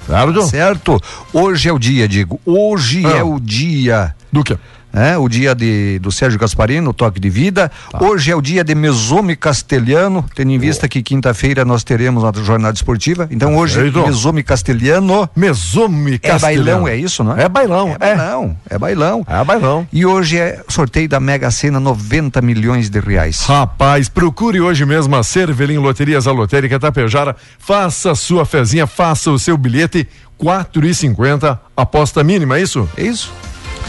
Certo? 0.07 0.41
Certo. 0.43 1.01
Hoje 1.33 1.67
é 1.67 1.73
o 1.73 1.77
dia, 1.77 2.07
digo. 2.07 2.39
Hoje 2.45 3.05
Ah. 3.05 3.17
é 3.17 3.23
o 3.23 3.37
dia. 3.37 4.15
Do 4.31 4.43
que? 4.45 4.57
É, 4.93 5.17
o 5.17 5.27
dia 5.29 5.55
de, 5.55 5.99
do 5.99 6.11
Sérgio 6.11 6.39
Gasparino, 6.39 6.93
toque 6.93 7.19
de 7.19 7.29
vida. 7.29 7.71
Tá. 7.91 8.03
Hoje 8.03 8.31
é 8.31 8.35
o 8.35 8.41
dia 8.41 8.63
de 8.63 8.75
Mesome 8.75 9.35
Castelhano, 9.35 10.25
tendo 10.35 10.51
em 10.51 10.57
vista 10.59 10.87
que 10.87 11.01
quinta-feira 11.01 11.63
nós 11.63 11.83
teremos 11.83 12.23
a 12.23 12.31
jornada 12.43 12.75
esportiva. 12.75 13.27
Então 13.31 13.55
hoje, 13.55 13.75
Perfeito. 13.75 14.05
Mesome 14.07 14.43
Castelhano. 14.43 15.29
Mesome 15.35 16.15
É 16.15 16.17
Castelhano. 16.17 16.65
bailão, 16.65 16.87
é 16.87 16.95
isso, 16.95 17.23
não 17.23 17.37
é? 17.37 17.43
É 17.43 17.49
bailão, 17.49 17.95
É 17.99 18.15
bailão, 18.15 18.57
é 18.69 18.77
bailão. 18.77 19.25
É 19.27 19.43
bailão. 19.43 19.87
E 19.93 20.05
hoje 20.05 20.37
é 20.37 20.61
sorteio 20.67 21.07
da 21.07 21.19
Mega 21.19 21.49
Sena, 21.51 21.79
90 21.79 22.41
milhões 22.41 22.89
de 22.89 22.99
reais. 22.99 23.41
Rapaz, 23.45 24.09
procure 24.09 24.59
hoje 24.61 24.85
mesmo 24.85 25.15
a 25.15 25.23
Cervelim 25.23 25.77
Loterias 25.77 26.27
a 26.27 26.31
Lotérica 26.31 26.79
Tapejara, 26.79 27.35
faça 27.59 28.13
sua 28.15 28.45
fezinha, 28.45 28.85
faça 28.85 29.31
o 29.31 29.39
seu 29.39 29.57
bilhete, 29.57 30.07
quatro 30.37 30.85
e 30.85 30.93
cinquenta, 30.93 31.59
aposta 31.77 32.23
mínima, 32.23 32.57
é 32.57 32.61
isso? 32.61 32.89
É 32.97 33.03
isso? 33.03 33.31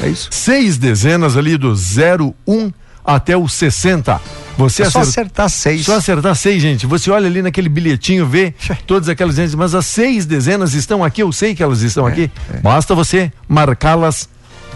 É 0.02 0.08
isso. 0.08 0.28
Seis 0.30 0.76
dezenas 0.76 1.36
ali 1.36 1.56
do 1.56 1.72
01 1.72 2.72
até 3.04 3.36
o 3.36 3.48
60. 3.48 4.20
Você 4.58 4.82
É 4.82 4.90
só 4.90 5.00
acertar 5.00 5.48
seis. 5.48 5.84
Só 5.84 5.96
acertar 5.96 6.34
seis, 6.36 6.60
gente. 6.62 6.86
Você 6.86 7.10
olha 7.10 7.26
ali 7.26 7.42
naquele 7.42 7.68
bilhetinho, 7.68 8.26
vê 8.26 8.54
todas 8.86 9.08
aquelas 9.08 9.34
gente, 9.34 9.56
mas 9.56 9.74
as 9.74 9.86
seis 9.86 10.26
dezenas 10.26 10.74
estão 10.74 11.02
aqui, 11.02 11.22
eu 11.22 11.32
sei 11.32 11.54
que 11.54 11.62
elas 11.62 11.80
estão 11.82 12.06
aqui. 12.06 12.30
Basta 12.62 12.94
você 12.94 13.32
marcá-las 13.48 14.28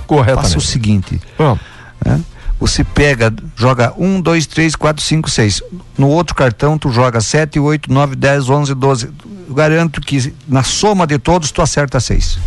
corretamente. 0.06 0.44
Faça 0.54 0.58
o 0.58 0.60
seguinte. 0.60 1.20
Vamos. 1.36 1.60
né? 2.04 2.20
Você 2.58 2.82
pega, 2.82 3.32
joga 3.54 3.92
um, 3.98 4.18
dois, 4.18 4.46
três, 4.46 4.74
quatro, 4.74 5.02
cinco, 5.02 5.28
seis. 5.28 5.62
No 5.98 6.08
outro 6.08 6.34
cartão, 6.34 6.78
tu 6.78 6.90
joga 6.90 7.20
sete, 7.20 7.60
oito, 7.60 7.92
nove, 7.92 8.16
dez, 8.16 8.48
onze, 8.48 8.74
doze. 8.74 9.10
Eu 9.46 9.54
garanto 9.54 10.00
que 10.00 10.32
na 10.48 10.62
soma 10.62 11.06
de 11.06 11.18
todos 11.18 11.50
tu 11.50 11.60
acerta 11.60 12.00
seis. 12.00 12.38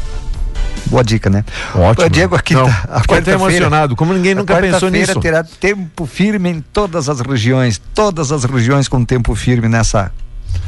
Boa 0.87 1.03
dica, 1.03 1.29
né? 1.29 1.43
Ótimo. 1.75 2.05
O 2.05 2.09
Diego 2.09 2.35
aqui 2.35 2.53
Não, 2.53 2.65
tá, 2.65 2.81
a 2.89 3.01
quarta-feira- 3.01 3.31
emocionado, 3.33 3.95
como 3.95 4.13
ninguém 4.13 4.33
nunca 4.35 4.55
pensou 4.57 4.89
nisso. 4.89 5.19
terá 5.19 5.43
tempo 5.43 6.05
firme 6.05 6.49
em 6.49 6.61
todas 6.61 7.07
as 7.09 7.19
regiões, 7.19 7.79
todas 7.93 8.31
as 8.31 8.43
regiões 8.43 8.87
com 8.87 9.03
tempo 9.05 9.35
firme 9.35 9.67
nessa 9.67 10.11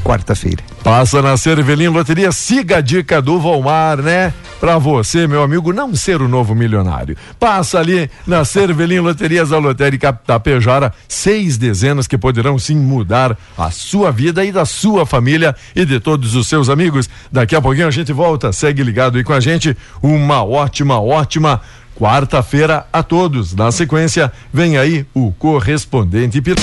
quarta-feira. 0.04 0.64
Passa 0.84 1.22
na 1.22 1.38
Cervelim 1.38 1.88
Loteria, 1.88 2.32
siga 2.32 2.78
a 2.78 2.82
dica 2.82 3.22
do 3.22 3.40
Volmar, 3.40 4.02
né? 4.02 4.34
Pra 4.60 4.78
você, 4.78 5.26
meu 5.26 5.42
amigo, 5.42 5.74
não 5.74 5.96
ser 5.96 6.22
o 6.22 6.28
novo 6.28 6.54
milionário. 6.54 7.18
Passa 7.40 7.80
ali 7.80 8.10
na 8.28 8.46
Cervelim 8.46 9.00
Loterias 9.00 9.50
da 9.50 9.58
Lotérica 9.58 10.14
Tapejara, 10.14 10.94
seis 11.08 11.58
dezenas 11.58 12.08
que 12.08 12.18
poderão 12.18 12.60
sim 12.60 12.76
mudar 12.76 13.38
a 13.58 13.72
sua 13.72 14.12
vida 14.12 14.44
e 14.46 14.52
da 14.52 14.66
sua 14.66 15.06
família 15.06 15.56
e 15.76 15.84
de 15.84 16.00
todos 16.00 16.36
os 16.36 16.48
seus 16.48 16.70
amigos. 16.70 17.10
Daqui 17.32 17.56
a 17.56 17.62
pouquinho 17.62 17.88
a 17.88 17.92
gente 17.92 18.14
volta, 18.14 18.52
segue 18.52 18.84
ligado 18.84 19.18
aí 19.18 19.24
com 19.24 19.34
a 19.34 19.40
gente. 19.40 19.76
Uma 20.02 20.44
ótima, 20.44 21.00
ótima 21.00 21.62
quarta-feira 21.96 22.86
a 22.92 23.02
todos. 23.02 23.56
Na 23.56 23.72
sequência, 23.72 24.32
vem 24.54 24.78
aí 24.78 25.06
o 25.14 25.32
correspondente 25.32 26.42
Pir... 26.42 26.56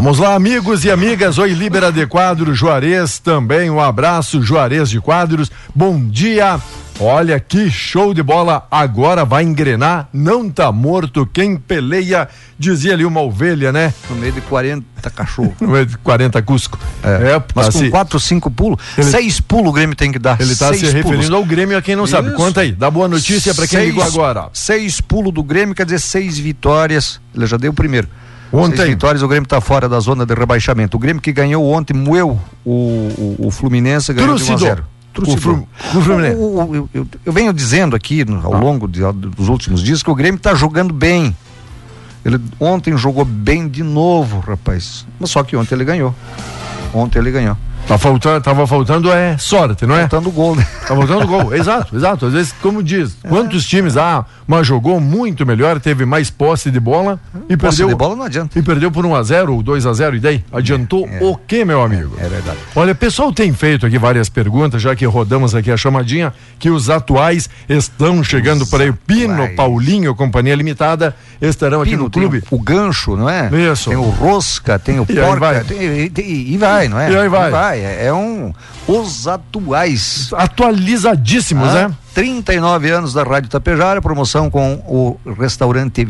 Vamos 0.00 0.20
lá, 0.20 0.36
amigos 0.36 0.84
e 0.84 0.92
amigas. 0.92 1.38
Oi, 1.38 1.50
Libera 1.50 1.90
de 1.90 2.06
Quadros, 2.06 2.56
Juarez 2.56 3.18
também. 3.18 3.68
Um 3.68 3.80
abraço, 3.80 4.40
Juarez 4.40 4.90
de 4.90 5.00
Quadros. 5.00 5.50
Bom 5.74 5.98
dia. 6.08 6.60
Olha 7.00 7.40
que 7.40 7.68
show 7.68 8.14
de 8.14 8.22
bola, 8.22 8.64
agora 8.70 9.24
vai 9.24 9.42
engrenar, 9.42 10.08
não 10.12 10.48
tá 10.48 10.70
morto 10.70 11.26
quem 11.26 11.56
peleia, 11.56 12.28
dizia 12.56 12.92
ali 12.92 13.04
uma 13.04 13.20
ovelha, 13.20 13.72
né? 13.72 13.92
No 14.08 14.14
meio 14.14 14.32
de 14.32 14.40
40 14.42 15.10
cachorro. 15.10 15.52
no 15.60 15.66
meio 15.66 15.86
de 15.86 15.98
40 15.98 16.42
cusco. 16.42 16.78
É, 17.02 17.32
é 17.32 17.42
mas 17.52 17.66
assim, 17.66 17.86
com 17.86 17.90
4, 17.90 18.20
5 18.20 18.50
pulos, 18.52 18.80
6 19.02 19.40
pulos 19.40 19.70
o 19.70 19.72
Grêmio 19.72 19.96
tem 19.96 20.12
que 20.12 20.18
dar. 20.20 20.40
Ele 20.40 20.54
tá 20.54 20.72
se 20.74 20.86
referindo 20.86 21.02
pulos. 21.08 21.30
ao 21.32 21.44
Grêmio 21.44 21.76
a 21.76 21.82
quem 21.82 21.96
não 21.96 22.04
Isso. 22.04 22.12
sabe. 22.12 22.30
Conta 22.34 22.60
aí, 22.60 22.70
dá 22.70 22.88
boa 22.88 23.08
notícia 23.08 23.52
para 23.52 23.66
quem 23.66 23.80
seis, 23.80 23.88
ligou 23.88 24.04
agora. 24.04 24.48
6 24.52 25.00
pulos 25.00 25.34
do 25.34 25.42
Grêmio 25.42 25.74
quer 25.74 25.84
dizer 25.84 25.98
6 25.98 26.38
vitórias, 26.38 27.20
ele 27.34 27.46
já 27.46 27.56
deu 27.56 27.72
o 27.72 27.74
primeiro. 27.74 28.08
Ontem. 28.52 28.76
Seis 28.76 28.88
vitórias, 28.90 29.22
o 29.22 29.28
Grêmio 29.28 29.44
está 29.44 29.60
fora 29.60 29.88
da 29.88 30.00
zona 30.00 30.24
de 30.24 30.34
rebaixamento. 30.34 30.96
O 30.96 31.00
Grêmio 31.00 31.20
que 31.20 31.32
ganhou 31.32 31.64
ontem, 31.70 31.94
moeu 31.94 32.38
o, 32.64 32.70
o, 32.70 33.46
o 33.46 33.50
Fluminense, 33.50 34.12
ganhou 34.12 34.36
Trucidou. 34.36 34.56
de 34.56 34.64
1 34.64 34.66
a 34.66 34.70
0 34.70 34.84
o, 35.18 36.02
Fluminense. 36.02 36.36
Eu, 36.36 36.88
eu, 36.94 37.08
eu, 37.26 37.32
venho 37.32 37.52
dizendo 37.52 37.96
aqui 37.96 38.24
ao 38.42 38.54
ah. 38.54 38.58
longo 38.58 38.86
de, 38.86 39.00
dos 39.12 39.48
últimos 39.48 39.82
dias 39.82 40.02
que 40.02 40.10
o 40.10 40.14
Grêmio 40.14 40.38
está 40.38 40.54
jogando 40.54 40.94
bem. 40.94 41.36
Ele 42.24 42.40
ontem 42.60 42.96
jogou 42.96 43.24
bem 43.24 43.68
de 43.68 43.82
novo, 43.82 44.40
rapaz. 44.40 45.06
Mas 45.18 45.30
só 45.30 45.42
que 45.42 45.56
ontem 45.56 45.74
ele 45.74 45.84
ganhou. 45.84 46.14
Ontem 46.92 47.18
ele 47.18 47.30
ganhou. 47.30 47.56
Tá 47.88 47.96
faltando, 47.96 48.42
tava 48.42 48.66
faltando 48.66 49.10
é 49.10 49.38
sorte, 49.38 49.86
não 49.86 49.94
é? 49.94 50.00
Faltando 50.00 50.30
gol, 50.30 50.54
né? 50.54 50.66
Tá 50.86 50.94
faltando 50.94 51.26
gol, 51.26 51.54
exato, 51.56 51.96
exato. 51.96 52.26
Às 52.26 52.34
vezes, 52.34 52.54
como 52.60 52.82
diz, 52.82 53.16
é. 53.24 53.28
quantos 53.28 53.64
times, 53.64 53.96
ah, 53.96 54.26
mas 54.46 54.66
jogou 54.66 55.00
muito 55.00 55.46
melhor, 55.46 55.80
teve 55.80 56.04
mais 56.04 56.28
posse 56.28 56.70
de 56.70 56.78
bola 56.78 57.18
e 57.48 57.56
posse 57.56 57.78
perdeu. 57.78 57.88
de 57.88 57.94
bola 57.94 58.14
não 58.14 58.24
adianta. 58.24 58.58
E 58.58 58.62
perdeu 58.62 58.92
por 58.92 59.06
1 59.06 59.14
a 59.14 59.22
0 59.22 59.54
ou 59.54 59.62
2 59.62 59.86
a 59.86 59.92
0 59.94 60.16
e 60.16 60.20
daí? 60.20 60.44
Adiantou 60.52 61.08
é, 61.08 61.16
é. 61.16 61.24
o 61.24 61.34
quê, 61.34 61.64
meu 61.64 61.82
amigo? 61.82 62.14
É, 62.18 62.26
é 62.26 62.28
verdade. 62.28 62.58
Olha, 62.76 62.92
o 62.92 62.94
pessoal 62.94 63.32
tem 63.32 63.54
feito 63.54 63.86
aqui 63.86 63.98
várias 63.98 64.28
perguntas, 64.28 64.82
já 64.82 64.94
que 64.94 65.06
rodamos 65.06 65.54
aqui 65.54 65.70
a 65.70 65.76
chamadinha, 65.78 66.34
que 66.58 66.68
os 66.68 66.90
atuais 66.90 67.48
estão 67.70 68.22
chegando 68.22 68.66
para 68.66 68.84
aí. 68.84 68.92
Pino, 68.92 69.48
Paulinho, 69.56 70.14
Companhia 70.14 70.54
Limitada, 70.54 71.16
estarão 71.40 71.82
Pino, 71.84 71.94
aqui 71.94 71.96
no 72.04 72.10
clube. 72.10 72.44
O, 72.50 72.56
o, 72.56 72.58
gancho, 72.58 73.16
não 73.16 73.30
é? 73.30 73.48
Isso. 73.72 73.88
Tem 73.88 73.98
o 73.98 74.10
Rosca, 74.10 74.78
tem 74.78 75.00
o 75.00 75.06
e 75.08 75.14
Porca, 75.14 75.64
tem, 75.64 75.78
e, 75.78 76.12
e, 76.18 76.54
e, 76.54 76.58
vai, 76.58 76.86
não 76.86 77.00
é? 77.00 77.10
E 77.10 77.16
aí 77.16 77.28
vai. 77.30 77.48
E 77.48 77.50
vai. 77.50 77.77
É, 77.78 78.06
é 78.06 78.12
um 78.12 78.52
os 78.86 79.26
atuais. 79.26 80.30
Atualizadíssimos, 80.32 81.68
ah, 81.70 81.88
né? 81.88 81.94
39 82.14 82.90
anos 82.90 83.12
da 83.12 83.22
Rádio 83.22 83.50
Tapejara, 83.50 84.00
promoção 84.02 84.50
com 84.50 84.74
o 84.86 85.18
restaurante. 85.38 86.06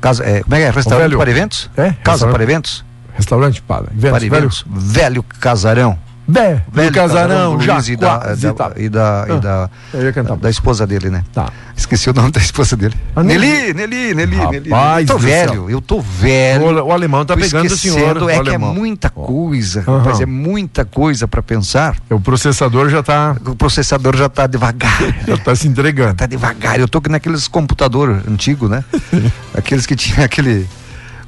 Casa, 0.00 0.24
é, 0.24 0.42
como 0.42 0.54
é 0.54 0.58
que 0.58 0.64
é? 0.64 0.70
Restaurante 0.70 1.16
para 1.16 1.30
eventos? 1.30 1.70
É? 1.76 1.92
Casa 2.02 2.28
para 2.28 2.42
eventos? 2.42 2.84
Restaurante 3.14 3.62
para 3.62 3.86
eventos. 3.92 4.10
Para 4.10 4.24
eventos. 4.24 4.64
Velho, 4.68 4.82
velho 4.92 5.22
Casarão. 5.22 5.98
Bé, 6.28 6.60
velho 6.72 6.92
casarão, 6.92 7.60
já 7.60 7.78
e 7.86 7.96
da, 7.96 8.34
da, 8.34 8.52
tá. 8.52 8.72
e 8.76 8.88
da, 8.88 9.22
ah, 9.22 9.26
e 9.28 9.40
da, 9.40 10.22
da, 10.22 10.34
da, 10.34 10.50
esposa 10.50 10.84
dele, 10.84 11.08
né? 11.08 11.22
Tá. 11.32 11.52
Esqueci 11.76 12.10
o 12.10 12.12
nome 12.12 12.32
da 12.32 12.40
esposa 12.40 12.76
dele. 12.76 12.94
Ah, 13.14 13.22
Nelly, 13.22 13.72
Nelly, 13.72 14.14
Nelly, 14.14 14.36
Nelly. 14.36 14.70
Eu 15.00 15.06
tô 15.06 15.18
velho, 15.18 15.70
eu 15.70 15.80
tô 15.80 16.00
velho. 16.00 16.64
O, 16.64 16.88
o 16.88 16.92
alemão 16.92 17.24
tá 17.24 17.36
pegando 17.36 17.66
o 17.66 17.76
senhor. 17.76 18.28
É 18.28 18.42
que 18.42 18.50
é 18.50 18.58
muita 18.58 19.08
coisa, 19.08 19.84
uhum. 19.86 19.98
rapaz, 19.98 20.20
é 20.20 20.26
muita 20.26 20.84
coisa 20.84 21.28
para 21.28 21.42
pensar. 21.42 21.96
O 22.10 22.18
processador 22.18 22.88
já 22.88 23.02
tá. 23.04 23.36
O 23.46 23.54
processador 23.54 24.16
já 24.16 24.28
tá 24.28 24.48
devagar. 24.48 24.98
já 25.28 25.36
tá 25.36 25.54
se 25.54 25.68
entregando. 25.68 26.14
Tá 26.14 26.26
devagar. 26.26 26.80
Eu 26.80 26.88
tô 26.88 27.00
naqueles 27.08 27.46
computador 27.46 28.22
antigo, 28.28 28.68
né? 28.68 28.82
Aqueles 29.54 29.86
que 29.86 29.94
tinha 29.94 30.24
aquele 30.24 30.66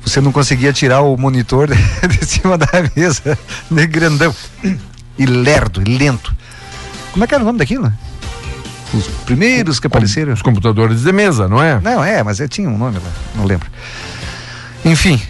você 0.08 0.20
não 0.20 0.32
conseguia 0.32 0.72
tirar 0.72 1.02
o 1.02 1.16
monitor 1.16 1.68
de, 1.68 1.76
de 2.08 2.24
cima 2.24 2.56
da 2.56 2.66
mesa, 2.96 3.38
de 3.70 3.87
grandão. 3.87 4.34
E 5.18 5.26
lerdo, 5.26 5.83
e 5.83 5.98
lento. 5.98 6.35
Como 7.12 7.24
é 7.24 7.26
que 7.26 7.35
era 7.35 7.42
o 7.42 7.46
nome 7.46 7.59
daquilo? 7.59 7.92
Os 8.94 9.07
primeiros 9.26 9.78
que 9.78 9.87
apareceram. 9.87 10.33
Os 10.33 10.42
computadores 10.42 11.02
de 11.02 11.12
mesa, 11.12 11.48
não 11.48 11.62
é? 11.62 11.81
Não, 11.81 12.02
é, 12.02 12.22
mas 12.22 12.40
é, 12.40 12.48
tinha 12.48 12.68
um 12.68 12.78
nome 12.78 12.98
lá, 12.98 13.11
não 13.35 13.44
lembro. 13.44 13.68
Enfim. 14.85 15.20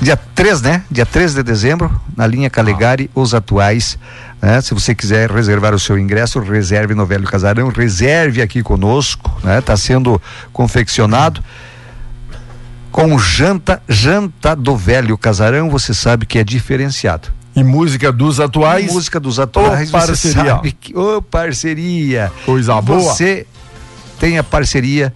Dia 0.00 0.16
3, 0.16 0.62
né? 0.62 0.82
Dia 0.90 1.04
3 1.04 1.34
de 1.34 1.42
dezembro, 1.42 2.00
na 2.16 2.26
linha 2.26 2.48
Calegari, 2.48 3.10
ah. 3.14 3.20
os 3.20 3.34
atuais. 3.34 3.98
Né? 4.40 4.60
Se 4.60 4.72
você 4.74 4.94
quiser 4.94 5.30
reservar 5.30 5.74
o 5.74 5.78
seu 5.78 5.98
ingresso, 5.98 6.38
reserve 6.38 6.94
no 6.94 7.04
Velho 7.04 7.26
Casarão, 7.26 7.68
reserve 7.68 8.40
aqui 8.40 8.62
conosco, 8.62 9.40
né? 9.42 9.60
Tá 9.60 9.76
sendo 9.76 10.20
confeccionado. 10.52 11.42
Com 12.92 13.18
janta, 13.18 13.82
janta 13.88 14.56
do 14.56 14.76
velho 14.76 15.16
casarão, 15.16 15.68
você 15.68 15.92
sabe 15.92 16.26
que 16.26 16.38
é 16.38 16.42
diferenciado. 16.42 17.28
E 17.58 17.64
música 17.64 18.12
dos 18.12 18.38
atuais? 18.40 18.90
E 18.90 18.94
música 18.94 19.18
dos 19.18 19.40
atuais, 19.40 19.88
ô, 19.88 19.92
parceria. 19.92 20.16
Você 20.16 20.32
sabe 20.32 20.72
que, 20.72 20.96
ô, 20.96 21.20
parceria. 21.20 22.32
Coisa 22.44 22.80
boa. 22.80 23.00
Você 23.00 23.46
tem 24.18 24.38
a 24.38 24.44
parceria 24.44 25.12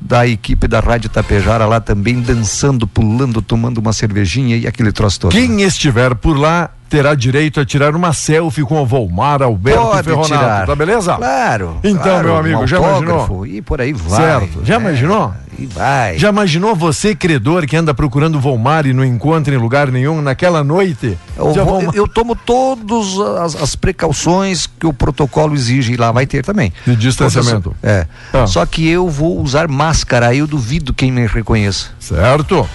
da 0.00 0.26
equipe 0.26 0.68
da 0.68 0.80
Rádio 0.80 1.10
Tapejara 1.10 1.66
lá 1.66 1.80
também 1.80 2.20
dançando, 2.20 2.86
pulando, 2.86 3.42
tomando 3.42 3.78
uma 3.78 3.92
cervejinha 3.92 4.56
e 4.56 4.66
aquele 4.66 4.92
troço 4.92 5.20
todo. 5.20 5.32
Quem 5.32 5.62
estiver 5.62 6.14
por 6.14 6.36
lá 6.36 6.70
terá 6.88 7.14
direito 7.14 7.60
a 7.60 7.64
tirar 7.64 7.94
uma 7.94 8.12
selfie 8.12 8.62
com 8.62 8.80
o 8.80 8.86
Volmar 8.86 9.42
Alberto 9.42 9.80
Pode 9.80 10.02
Ferronato, 10.04 10.28
tirar. 10.28 10.66
tá 10.66 10.74
beleza? 10.74 11.14
Claro. 11.14 11.78
Então, 11.84 12.02
claro, 12.02 12.28
meu 12.28 12.36
amigo, 12.36 12.62
um 12.62 12.66
já 12.66 12.78
imaginou? 12.78 13.46
E 13.46 13.60
por 13.60 13.80
aí 13.80 13.92
vai. 13.92 14.20
Certo. 14.20 14.64
Já 14.64 14.74
é, 14.74 14.78
imaginou? 14.78 15.34
E 15.58 15.66
vai. 15.66 16.18
Já 16.18 16.28
imaginou 16.28 16.74
você, 16.74 17.14
credor, 17.14 17.66
que 17.66 17.76
anda 17.76 17.92
procurando 17.92 18.36
o 18.36 18.40
Volmar 18.40 18.86
e 18.86 18.92
não 18.92 19.04
encontra 19.04 19.54
em 19.54 19.58
lugar 19.58 19.90
nenhum 19.90 20.22
naquela 20.22 20.62
noite? 20.62 21.18
Eu, 21.36 21.52
vou, 21.52 21.82
eu, 21.82 21.92
eu 21.94 22.08
tomo 22.08 22.34
todas 22.34 23.18
as, 23.40 23.62
as, 23.62 23.76
precauções 23.76 24.66
que 24.66 24.86
o 24.86 24.92
protocolo 24.92 25.54
exige 25.54 25.92
e 25.92 25.96
lá 25.96 26.12
vai 26.12 26.26
ter 26.26 26.44
também. 26.44 26.72
De 26.86 26.96
distanciamento. 26.96 27.74
Todas, 27.80 27.82
é. 27.82 28.06
Ah. 28.32 28.46
Só 28.46 28.64
que 28.64 28.88
eu 28.88 29.08
vou 29.08 29.40
usar 29.40 29.68
máscara, 29.68 30.34
eu 30.34 30.46
duvido 30.46 30.94
quem 30.94 31.10
me 31.10 31.26
reconheça. 31.26 31.88
Certo. 31.98 32.68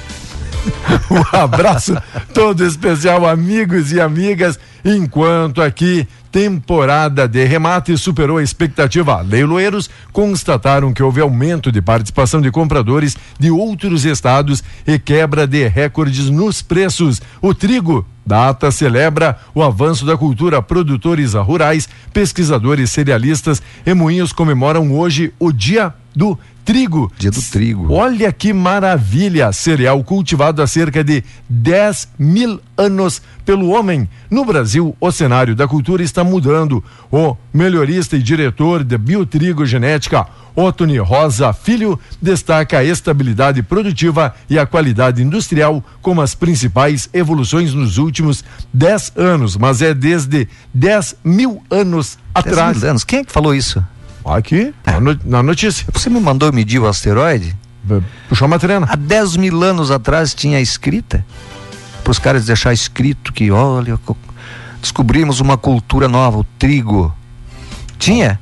um 1.12 1.38
abraço 1.38 1.96
todo 2.34 2.66
especial, 2.66 3.28
amigos 3.28 3.92
e 3.92 4.00
amigas. 4.00 4.60
Enquanto 4.84 5.62
aqui, 5.62 6.08
temporada 6.32 7.28
de 7.28 7.46
remate 7.46 7.98
superou 7.98 8.38
a 8.38 8.44
expectativa. 8.44 9.22
Leiloeiros 9.22 9.90
constataram 10.12 10.94
que 10.94 11.04
houve 11.04 11.22
aumento 11.22 11.72
de 11.72 11.82
participação 11.82 12.42
de 12.42 12.52
compradores 12.52 13.16
de 13.40 13.52
outros 13.52 14.04
estados 14.04 14.64
e 14.86 14.98
quebra 14.98 15.46
de 15.46 15.68
recordes 15.68 16.30
nos 16.30 16.62
preços. 16.62 17.22
O 17.42 17.54
trigo 17.54 18.06
Data 18.26 18.72
celebra 18.72 19.38
o 19.54 19.62
avanço 19.62 20.06
da 20.06 20.18
cultura. 20.18 20.62
Produtores 20.62 21.34
rurais, 21.34 21.90
pesquisadores 22.14 22.90
cerealistas 22.90 23.62
e 23.86 23.94
moinhos 23.94 24.32
comemoram 24.32 24.94
hoje 24.98 25.34
o 25.38 25.52
Dia 25.52 25.94
do 26.16 26.38
trigo. 26.64 27.12
Dia 27.18 27.32
do 27.32 27.42
trigo. 27.42 27.92
Olha 27.92 28.32
que 28.32 28.54
maravilha! 28.54 29.52
Cereal 29.52 30.04
cultivado 30.04 30.62
há 30.62 30.68
cerca 30.68 31.04
de 31.04 31.24
10 31.50 32.10
mil 32.18 32.60
anos 32.78 33.22
pelo 33.46 33.70
homem. 33.70 34.08
No 34.30 34.46
Brasil, 34.46 34.96
o 35.00 35.12
cenário 35.12 35.56
da 35.56 35.68
cultura 35.68 36.04
está 36.04 36.24
mudando. 36.24 36.84
O 37.12 37.36
melhorista 37.54 38.16
e 38.16 38.24
diretor 38.24 38.84
de 38.84 38.98
Biotrigo 38.98 39.66
Genética, 39.66 40.26
Otoni 40.56 40.98
Rosa 40.98 41.52
Filho, 41.52 42.00
destaca 42.22 42.80
a 42.80 42.84
estabilidade 42.84 43.62
produtiva 43.62 44.34
e 44.50 44.58
a 44.58 44.66
qualidade 44.66 45.22
industrial 45.22 45.84
como 46.02 46.22
as 46.22 46.34
principais 46.34 47.10
evoluções 47.14 47.74
nos 47.74 47.98
últimos 47.98 48.44
10 48.74 49.14
anos, 49.16 49.58
mas 49.58 49.82
é 49.82 49.94
desde 49.94 50.48
10 50.74 51.18
mil 51.24 51.62
anos 51.70 52.18
atrás. 52.34 52.78
Mil 52.78 52.90
anos. 52.90 53.04
Quem 53.04 53.20
é 53.20 53.24
que 53.24 53.32
falou 53.32 53.54
isso? 53.54 53.84
Aqui, 54.26 54.74
é. 54.86 54.92
na 55.26 55.44
notícia. 55.44 55.86
Você 55.94 56.10
me 56.10 56.20
mandou 56.20 56.52
medir 56.54 56.80
o 56.80 56.88
asteroide? 56.88 57.56
Puxou 58.30 58.48
uma 58.48 58.58
trena. 58.58 58.88
Há 58.90 58.96
10 58.96 59.38
mil 59.38 59.62
anos 59.64 59.92
atrás 59.92 60.34
tinha 60.34 60.60
escrita. 60.62 61.26
Para 62.04 62.12
os 62.12 62.20
caras 62.20 62.46
deixar 62.46 62.74
escrito 62.74 63.32
que, 63.34 63.52
olha, 63.52 64.00
descobrimos 64.82 65.40
uma 65.40 65.58
cultura 65.58 66.08
nova, 66.08 66.38
o 66.40 66.44
trigo. 66.58 67.14
Tinha? 67.98 68.40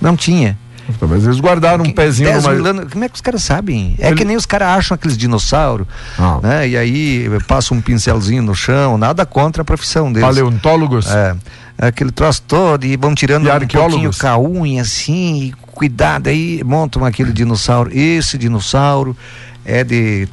Não 0.00 0.16
tinha. 0.16 0.58
Talvez 0.98 1.24
eles 1.24 1.38
guardaram 1.40 1.84
um 1.84 1.92
pezinho 1.92 2.28
10 2.30 2.42
numa... 2.42 2.54
mil 2.54 2.66
anos, 2.66 2.92
como 2.92 3.04
é 3.04 3.08
que 3.08 3.14
os 3.14 3.20
caras 3.20 3.42
sabem? 3.42 3.94
É 3.98 4.08
Ele- 4.08 4.16
que 4.16 4.24
nem 4.24 4.36
os 4.36 4.44
caras 4.44 4.68
acham 4.68 4.94
aqueles 4.94 5.16
dinossauros, 5.16 5.86
Ah. 6.18 6.38
né? 6.42 6.68
E 6.68 6.76
aí 6.76 7.26
passa 7.46 7.72
um 7.72 7.80
pincelzinho 7.80 8.42
no 8.42 8.54
chão, 8.54 8.98
nada 8.98 9.24
contra 9.24 9.62
a 9.62 9.64
profissão 9.64 10.12
deles. 10.12 10.28
paleontólogos. 10.28 11.06
É, 11.06 11.36
aquele 11.78 12.10
troço 12.12 12.42
todo 12.42 12.84
e 12.84 12.96
vão 12.96 13.14
tirando 13.14 13.46
E 13.48 13.50
um 13.50 13.58
pouquinho 13.68 14.10
com 14.16 14.26
a 14.26 14.38
unha 14.38 14.82
assim, 14.82 15.34
e 15.46 15.52
cuidado 15.72 16.28
aí, 16.28 16.62
montam 16.64 17.04
aquele 17.04 17.32
dinossauro. 17.32 17.90
Esse 17.96 18.36
dinossauro 18.38 19.16
é 19.64 19.82
de 19.84 20.28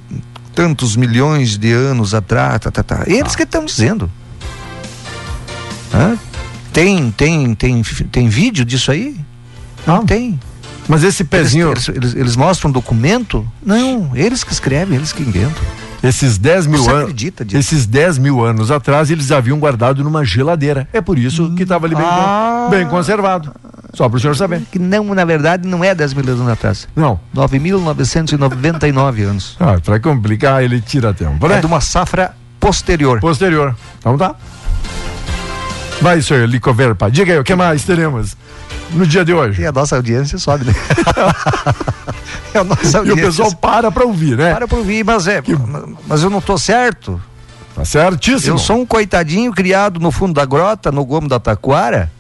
tantos 0.54 0.96
milhões 0.96 1.58
de 1.58 1.72
anos 1.72 2.14
atrás, 2.14 2.60
tá, 2.60 2.70
tá, 2.72 2.84
tá. 2.84 3.04
Eles 3.08 3.36
que 3.36 3.44
estão 3.44 3.64
dizendo. 3.66 4.10
Hã? 5.94 6.18
Tem, 6.74 7.12
tem, 7.12 7.56
tem, 7.56 7.82
tem 7.84 8.30
vídeo 8.30 8.64
disso 8.64 8.92
aí? 8.92 9.16
Não 9.88 9.98
Ah. 9.98 10.04
tem. 10.06 10.40
Mas 10.88 11.04
esse 11.04 11.24
pezinho, 11.24 11.72
Eles, 11.72 11.88
eles, 11.90 12.16
eles 12.16 12.36
mostram 12.36 12.70
um 12.70 12.74
documento? 12.74 13.48
Não, 13.64 14.12
eles 14.16 14.44
que 14.44 14.52
escrevem, 14.52 14.98
eles 14.98 15.14
que 15.14 15.22
inventam. 15.22 15.64
Esses 16.04 16.38
10 16.38 16.68
mil 16.68 16.84
Você 16.84 16.92
anos. 16.92 17.14
Esses 17.54 17.86
10 17.86 18.18
mil 18.18 18.44
anos 18.44 18.72
atrás, 18.72 19.10
eles 19.12 19.32
haviam 19.32 19.60
guardado 19.60 20.04
numa 20.04 20.24
geladeira. 20.24 20.88
É 20.94 21.02
por 21.02 21.18
isso 21.18 21.54
que 21.56 21.64
estava 21.64 21.86
ali 21.86 21.96
bem, 21.96 22.06
Ah. 22.06 22.68
bem 22.70 22.88
conservado. 22.88 23.52
Só 23.94 24.08
para 24.08 24.18
o 24.18 24.20
senhor 24.20 24.36
saber. 24.36 24.62
Que 24.72 24.78
não, 24.78 25.04
na 25.16 25.26
verdade, 25.26 25.68
não 25.68 25.84
é 25.84 25.96
10 25.96 26.14
mil 26.14 26.24
anos 26.32 26.48
atrás. 26.48 26.88
Não. 26.96 27.20
9.999 27.34 29.24
anos. 29.24 29.58
Ah, 29.60 29.78
para 29.84 30.00
complicar, 30.00 30.64
ele 30.64 30.80
tira 30.80 31.14
tempo, 31.14 31.48
né? 31.48 31.58
É 31.58 31.60
de 31.60 31.66
uma 31.66 31.82
safra 31.82 32.34
posterior. 32.60 33.20
Posterior. 33.20 33.76
Então 33.98 34.18
tá. 34.18 34.36
Vai, 36.02 36.22
senhor 36.22 36.48
Licoverpa. 36.48 37.10
Diga 37.12 37.34
aí, 37.34 37.40
o 37.40 37.44
que 37.44 37.56
mais 37.56 37.84
teremos 37.84 38.38
no 38.92 39.06
dia 39.06 39.24
de 39.26 39.34
hoje? 39.34 39.62
E 39.62 39.66
a 39.66 39.72
nossa 39.72 39.96
audiência 39.96 40.38
sobe, 40.38 40.66
né? 40.66 40.74
a 42.54 42.64
nossa 42.64 42.98
E 42.98 43.02
o 43.02 43.10
audiência. 43.10 43.26
pessoal 43.26 43.56
para 43.56 43.92
para 43.92 44.06
ouvir, 44.06 44.38
né? 44.38 44.54
Para 44.54 44.68
por 44.68 44.80
ouvir, 44.80 45.04
mas 45.04 45.28
é. 45.28 45.42
Mas 46.08 46.24
eu 46.24 46.30
não 46.30 46.42
tô 46.42 46.58
certo. 46.58 47.22
Tá 47.76 47.86
certíssimo. 47.86 48.54
Eu 48.56 48.58
sou 48.58 48.78
um 48.82 48.86
coitadinho 48.86 49.54
criado 49.54 50.00
no 50.00 50.12
fundo 50.12 50.34
da 50.34 50.46
grota, 50.46 50.92
no 50.92 51.06
gomo 51.06 51.28
da 51.28 51.40
taquara. 51.40 52.12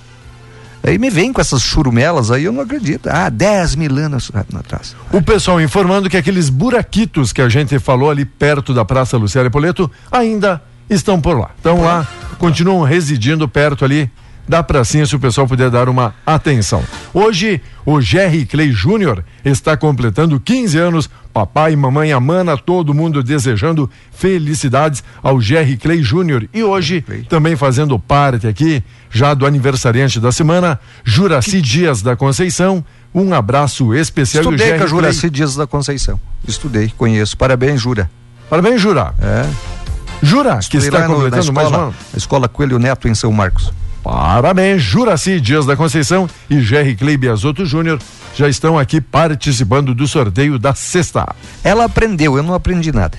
Aí 0.82 0.98
me 0.98 1.10
vem 1.10 1.34
com 1.34 1.42
essas 1.42 1.62
churumelas 1.62 2.32
aí, 2.32 2.46
eu 2.46 2.54
não 2.54 2.62
acredito. 2.62 3.10
Ah, 3.10 3.30
10 3.30 3.76
mil 3.76 3.98
anos 3.98 4.32
atrás. 4.58 4.96
O 5.12 5.22
pessoal 5.22 5.60
informando 5.60 6.10
que 6.10 6.16
aqueles 6.16 6.50
buraquitos 6.50 7.34
que 7.34 7.42
a 7.42 7.50
gente 7.50 7.78
falou 7.80 8.10
ali 8.10 8.24
perto 8.24 8.74
da 8.74 8.86
Praça 8.86 9.18
Lucélia 9.18 9.52
Poleto 9.52 9.92
ainda 10.10 10.62
estão 10.90 11.20
por 11.20 11.38
lá. 11.38 11.52
Estão 11.58 11.82
lá, 11.82 12.08
continuam 12.38 12.84
residindo 12.84 13.48
perto 13.48 13.84
ali 13.84 14.10
da 14.50 14.64
pracinha, 14.64 15.06
se 15.06 15.16
o 15.16 15.20
pessoal 15.20 15.48
puder 15.48 15.70
dar 15.70 15.88
uma 15.88 16.16
atenção. 16.26 16.84
Hoje, 17.14 17.62
o 17.86 18.02
Jerry 18.02 18.48
Clay 18.48 18.72
Júnior 18.72 19.24
está 19.46 19.78
completando 19.78 20.40
15 20.40 20.76
anos. 20.80 21.10
Papai, 21.32 21.76
mamãe, 21.76 22.12
Amana, 22.12 22.58
todo 22.58 22.92
mundo 22.92 23.22
desejando 23.22 23.88
felicidades 24.12 25.04
ao 25.22 25.40
Jerry 25.40 25.78
Clay 25.78 26.02
Júnior. 26.02 26.50
E 26.52 26.64
hoje, 26.64 27.02
Clay. 27.04 27.22
também 27.30 27.56
fazendo 27.56 28.00
parte 28.00 28.48
aqui, 28.48 28.84
já 29.12 29.36
do 29.36 29.46
aniversariante 29.46 30.20
da 30.20 30.32
semana, 30.32 30.80
Juraci 31.04 31.62
Dias 31.62 32.02
da 32.02 32.16
Conceição. 32.16 32.84
Um 33.14 33.32
abraço 33.36 33.94
especial. 33.94 34.44
Estudei 34.44 34.58
com 34.70 34.74
a 34.74 34.78
Jerry 34.78 34.80
Clay- 34.90 34.90
Juraci 34.90 35.30
Dias 35.30 35.56
da 35.56 35.68
Conceição. 35.68 36.20
Estudei, 36.48 36.92
conheço. 36.98 37.38
Parabéns, 37.38 37.80
Jura. 37.80 38.10
Parabéns, 38.50 38.82
Jura. 38.82 39.14
É. 39.22 39.48
Jura, 40.24 40.56
que 40.58 40.78
Estudei 40.78 40.88
está 40.88 41.00
lá 41.02 41.08
no- 41.08 41.14
completando 41.16 41.54
mais 41.54 41.68
um 41.68 41.72
na 41.72 41.92
escola 42.18 42.50
Coelho 42.50 42.80
Neto 42.80 43.08
em 43.08 43.14
São 43.14 43.32
Marcos. 43.32 43.72
Parabéns, 44.04 44.82
Juraci 44.82 45.40
Dias 45.42 45.66
da 45.66 45.76
Conceição 45.76 46.28
e 46.50 46.62
Jerry 46.62 46.96
Clay 46.96 47.18
Biasotto 47.18 47.66
Júnior 47.66 48.00
já 48.36 48.48
estão 48.48 48.78
aqui 48.80 49.02
participando 49.02 49.94
do 49.94 50.08
sorteio 50.08 50.58
da 50.58 50.74
sexta. 50.74 51.28
Ela 51.64 51.86
aprendeu, 51.86 52.38
eu 52.38 52.44
não 52.44 52.54
aprendi 52.54 52.92
nada. 52.92 53.18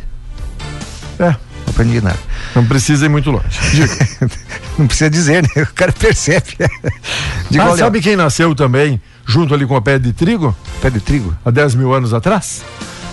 É, 1.19 1.25
Não 1.31 1.37
aprendi 1.69 2.01
nada. 2.01 2.19
não 2.57 2.64
precisa 2.64 3.05
ir 3.07 3.09
muito 3.11 3.31
longe. 3.31 3.45
Não 4.79 4.87
precisa 4.87 5.11
dizer, 5.11 5.43
né? 5.43 5.62
O 5.62 5.75
cara 5.75 5.93
percebe. 5.93 6.57
Diga, 7.51 7.64
Ah, 7.64 7.71
olha, 7.73 7.77
sabe 7.77 8.01
quem 8.01 8.16
nasceu 8.16 8.55
também 8.55 8.99
junto 9.27 9.53
ali 9.53 9.66
com 9.66 9.77
a 9.77 9.83
pé 9.83 9.99
de 9.99 10.11
trigo 10.14 10.57
pé 10.81 10.88
de 10.88 11.01
trigo. 11.01 11.37
há 11.45 11.51
10 11.51 11.75
mil 11.75 11.93
anos 11.93 12.14
atrás? 12.14 12.62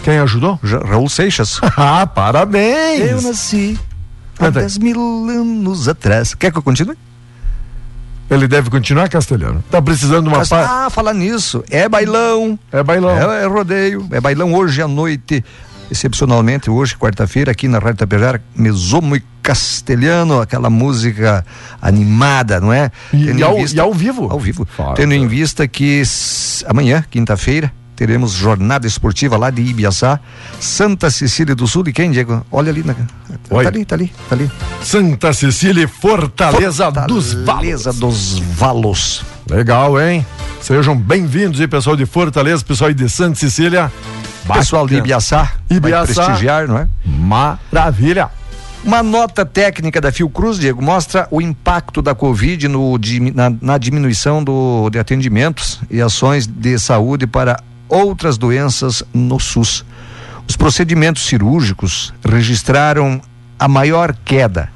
Quem 0.03 0.17
ajudou? 0.19 0.57
Ja- 0.63 0.79
Raul 0.79 1.09
Seixas. 1.09 1.59
Ah, 1.75 2.07
parabéns! 2.07 3.11
Eu 3.11 3.21
nasci 3.21 3.77
há 4.37 4.43
Canta 4.45 4.59
aí. 4.59 4.65
10 4.65 4.77
mil 4.77 5.01
anos 5.29 5.89
atrás. 5.89 6.33
Quer 6.33 6.53
que 6.53 6.57
eu 6.57 6.63
continue? 6.63 6.95
Ele 8.29 8.47
deve 8.47 8.69
continuar 8.69 9.07
castelhano. 9.09 9.63
Tá 9.71 9.81
precisando 9.81 10.23
de 10.23 10.27
uma 10.29 10.39
Mas, 10.39 10.49
pa... 10.49 10.85
ah, 10.85 10.89
falar 10.89 11.13
nisso. 11.13 11.63
É 11.69 11.87
bailão. 11.87 12.59
É 12.71 12.83
bailão. 12.83 13.11
É, 13.31 13.43
é 13.43 13.45
rodeio. 13.47 14.05
É 14.11 14.19
bailão 14.19 14.53
hoje 14.53 14.81
à 14.81 14.87
noite. 14.87 15.43
Excepcionalmente, 15.89 16.69
hoje, 16.69 16.97
quarta-feira, 16.97 17.51
aqui 17.53 17.65
na 17.69 17.79
Rádio 17.79 17.99
Tapejara, 17.99 18.43
Mesomo 18.53 19.15
e 19.15 19.23
Castelhano, 19.41 20.41
aquela 20.41 20.69
música 20.69 21.45
animada, 21.81 22.59
não 22.59 22.73
é? 22.73 22.91
E, 23.13 23.31
e 23.31 23.41
ao, 23.41 23.55
vista- 23.55 23.77
e 23.77 23.79
ao 23.79 23.93
vivo? 23.93 24.27
Ao 24.29 24.37
vivo. 24.37 24.67
Fala. 24.75 24.95
Tendo 24.95 25.13
em 25.13 25.25
vista 25.29 25.65
que 25.65 26.03
amanhã, 26.67 27.05
quinta-feira, 27.09 27.71
teremos 27.97 28.31
jornada 28.31 28.85
esportiva 28.85 29.35
lá 29.35 29.49
de 29.49 29.59
Ibiaçá, 29.59 30.19
Santa 30.59 31.09
Cecília 31.09 31.55
do 31.55 31.67
Sul. 31.67 31.83
E 31.87 31.91
quem, 31.91 32.11
Diego? 32.11 32.45
Olha 32.51 32.71
ali. 32.71 32.83
Na... 32.83 32.95
Oi. 33.49 33.63
Tá 33.63 33.69
ali, 33.69 33.85
tá 33.85 33.95
ali, 33.95 34.13
tá 34.29 34.35
ali. 34.35 34.51
Santa 34.83 35.33
Cecília 35.33 35.83
e 35.83 35.87
Fortaleza, 35.87 36.91
dos 36.91 37.33
Valos. 37.33 37.45
Fortaleza 37.45 37.93
dos 37.93 38.39
Valos. 38.39 39.25
Legal, 39.49 39.99
hein? 39.99 40.23
Sejam 40.61 40.95
bem-vindos 40.95 41.59
aí, 41.59 41.67
pessoal 41.67 41.95
de 41.95 42.05
Fortaleza, 42.05 42.63
pessoal 42.63 42.89
aí 42.89 42.93
de 42.93 43.09
Santa 43.09 43.35
Cecília. 43.35 43.91
Pessoal 44.53 44.85
de 44.85 44.93
Bacana. 44.93 45.07
Ibiaçá, 45.07 45.51
Ibiaçá. 45.67 46.25
prestigiar, 46.25 46.67
não 46.67 46.77
é? 46.77 46.87
Maravilha. 47.03 48.29
Uma 48.83 49.01
nota 49.01 49.43
técnica 49.43 49.99
da 49.99 50.11
Fiocruz, 50.11 50.59
Diego, 50.59 50.81
mostra 50.81 51.27
o 51.31 51.41
impacto 51.41 52.01
da 52.01 52.13
Covid 52.13 52.67
no, 52.67 52.97
na, 53.33 53.51
na 53.59 53.77
diminuição 53.77 54.43
do, 54.43 54.89
de 54.89 54.99
atendimentos 54.99 55.81
e 55.89 55.99
ações 55.99 56.45
de 56.47 56.77
saúde 56.77 57.25
para 57.25 57.57
outras 57.89 58.37
doenças 58.37 59.03
no 59.13 59.39
SUS. 59.39 59.85
Os 60.47 60.55
procedimentos 60.55 61.25
cirúrgicos 61.25 62.13
registraram 62.23 63.21
a 63.59 63.67
maior 63.67 64.15
queda, 64.23 64.69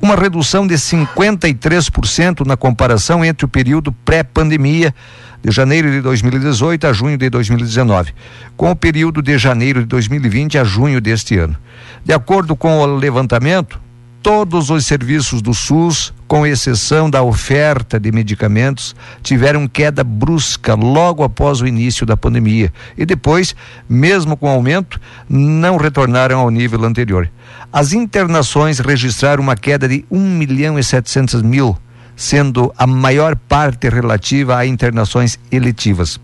uma 0.00 0.14
redução 0.14 0.66
de 0.66 0.74
53% 0.74 2.46
na 2.46 2.56
comparação 2.56 3.24
entre 3.24 3.44
o 3.44 3.48
período 3.48 3.92
pré-pandemia, 3.92 4.94
de 5.42 5.50
janeiro 5.50 5.90
de 5.90 6.00
2018 6.02 6.86
a 6.86 6.92
junho 6.92 7.16
de 7.16 7.30
2019, 7.30 8.12
com 8.56 8.70
o 8.70 8.76
período 8.76 9.22
de 9.22 9.38
janeiro 9.38 9.80
de 9.80 9.86
2020 9.86 10.58
a 10.58 10.64
junho 10.64 11.00
deste 11.00 11.38
ano. 11.38 11.56
De 12.04 12.12
acordo 12.12 12.54
com 12.54 12.78
o 12.78 12.96
levantamento, 12.96 13.80
todos 14.22 14.70
os 14.70 14.86
serviços 14.86 15.40
do 15.40 15.54
SUS, 15.54 16.12
com 16.30 16.46
exceção 16.46 17.10
da 17.10 17.24
oferta 17.24 17.98
de 17.98 18.12
medicamentos, 18.12 18.94
tiveram 19.20 19.66
queda 19.66 20.04
brusca 20.04 20.76
logo 20.76 21.24
após 21.24 21.60
o 21.60 21.66
início 21.66 22.06
da 22.06 22.16
pandemia 22.16 22.72
e 22.96 23.04
depois, 23.04 23.52
mesmo 23.88 24.36
com 24.36 24.48
aumento, 24.48 25.00
não 25.28 25.76
retornaram 25.76 26.38
ao 26.38 26.48
nível 26.48 26.84
anterior. 26.84 27.28
As 27.72 27.92
internações 27.92 28.78
registraram 28.78 29.42
uma 29.42 29.56
queda 29.56 29.88
de 29.88 30.04
1 30.08 30.20
milhão 30.20 30.78
e 30.78 30.84
700 30.84 31.42
mil, 31.42 31.76
sendo 32.14 32.72
a 32.78 32.86
maior 32.86 33.34
parte 33.34 33.88
relativa 33.88 34.56
a 34.56 34.64
internações 34.64 35.36
eletivas. 35.50 36.20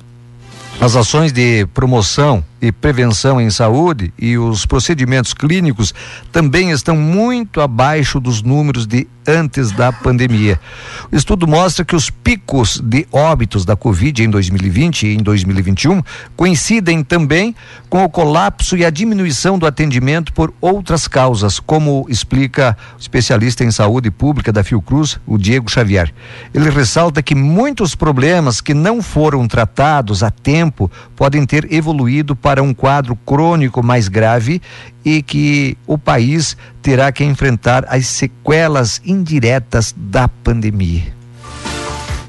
As 0.81 0.95
ações 0.95 1.33
de 1.33 1.67
promoção 1.75 2.45
e 2.61 2.73
prevenção 2.73 3.41
em 3.41 3.51
saúde 3.51 4.13
e 4.19 4.39
os 4.39 4.65
procedimentos 4.65 5.35
clínicos 5.35 5.93
também 6.33 6.71
estão 6.71 6.97
muito 6.97 7.61
abaixo 7.61 8.19
dos 8.19 8.43
números 8.43 8.87
de 8.87 9.07
antes 9.27 9.73
da 9.73 9.93
pandemia. 9.93 10.61
O 11.11 11.17
estudo 11.17 11.47
mostra 11.47 11.85
que 11.85 11.97
os 11.97 12.11
picos 12.11 12.81
de 12.81 13.07
óbitos 13.11 13.65
da 13.65 13.77
Covid 13.77 14.23
em 14.23 14.31
2020 14.31 15.07
e 15.07 15.15
em 15.15 15.19
2021 15.19 16.03
coincidem 16.37 17.03
também 17.03 17.55
com 17.89 18.05
o 18.05 18.09
colapso 18.09 18.77
e 18.77 18.85
a 18.85 18.91
diminuição 18.91 19.59
do 19.59 19.67
atendimento 19.67 20.33
por 20.33 20.55
outras 20.61 21.09
causas, 21.09 21.59
como 21.59 22.07
explica 22.09 22.77
o 22.97 23.01
especialista 23.01 23.65
em 23.65 23.71
saúde 23.71 24.11
pública 24.11 24.53
da 24.53 24.63
Fiocruz, 24.63 25.19
o 25.27 25.37
Diego 25.37 25.71
Xavier. 25.71 26.13
Ele 26.55 26.71
ressalta 26.71 27.23
que 27.23 27.35
muitos 27.35 27.95
problemas 27.95 28.61
que 28.61 28.75
não 28.75 29.03
foram 29.03 29.47
tratados 29.49 30.23
a 30.23 30.31
tempo 30.31 30.91
podem 31.15 31.45
ter 31.45 31.73
evoluído 31.73 32.37
para 32.47 32.63
um 32.63 32.73
quadro 32.73 33.17
crônico 33.17 33.83
mais 33.83 34.07
grave 34.07 34.63
e 35.05 35.21
que 35.21 35.77
o 35.85 35.99
país 35.99 36.57
terá 36.81 37.11
que 37.11 37.25
enfrentar 37.25 37.85
as 37.89 38.07
sequelas 38.07 39.03
indiretas 39.05 39.93
da 39.97 40.29
pandemia. 40.29 41.13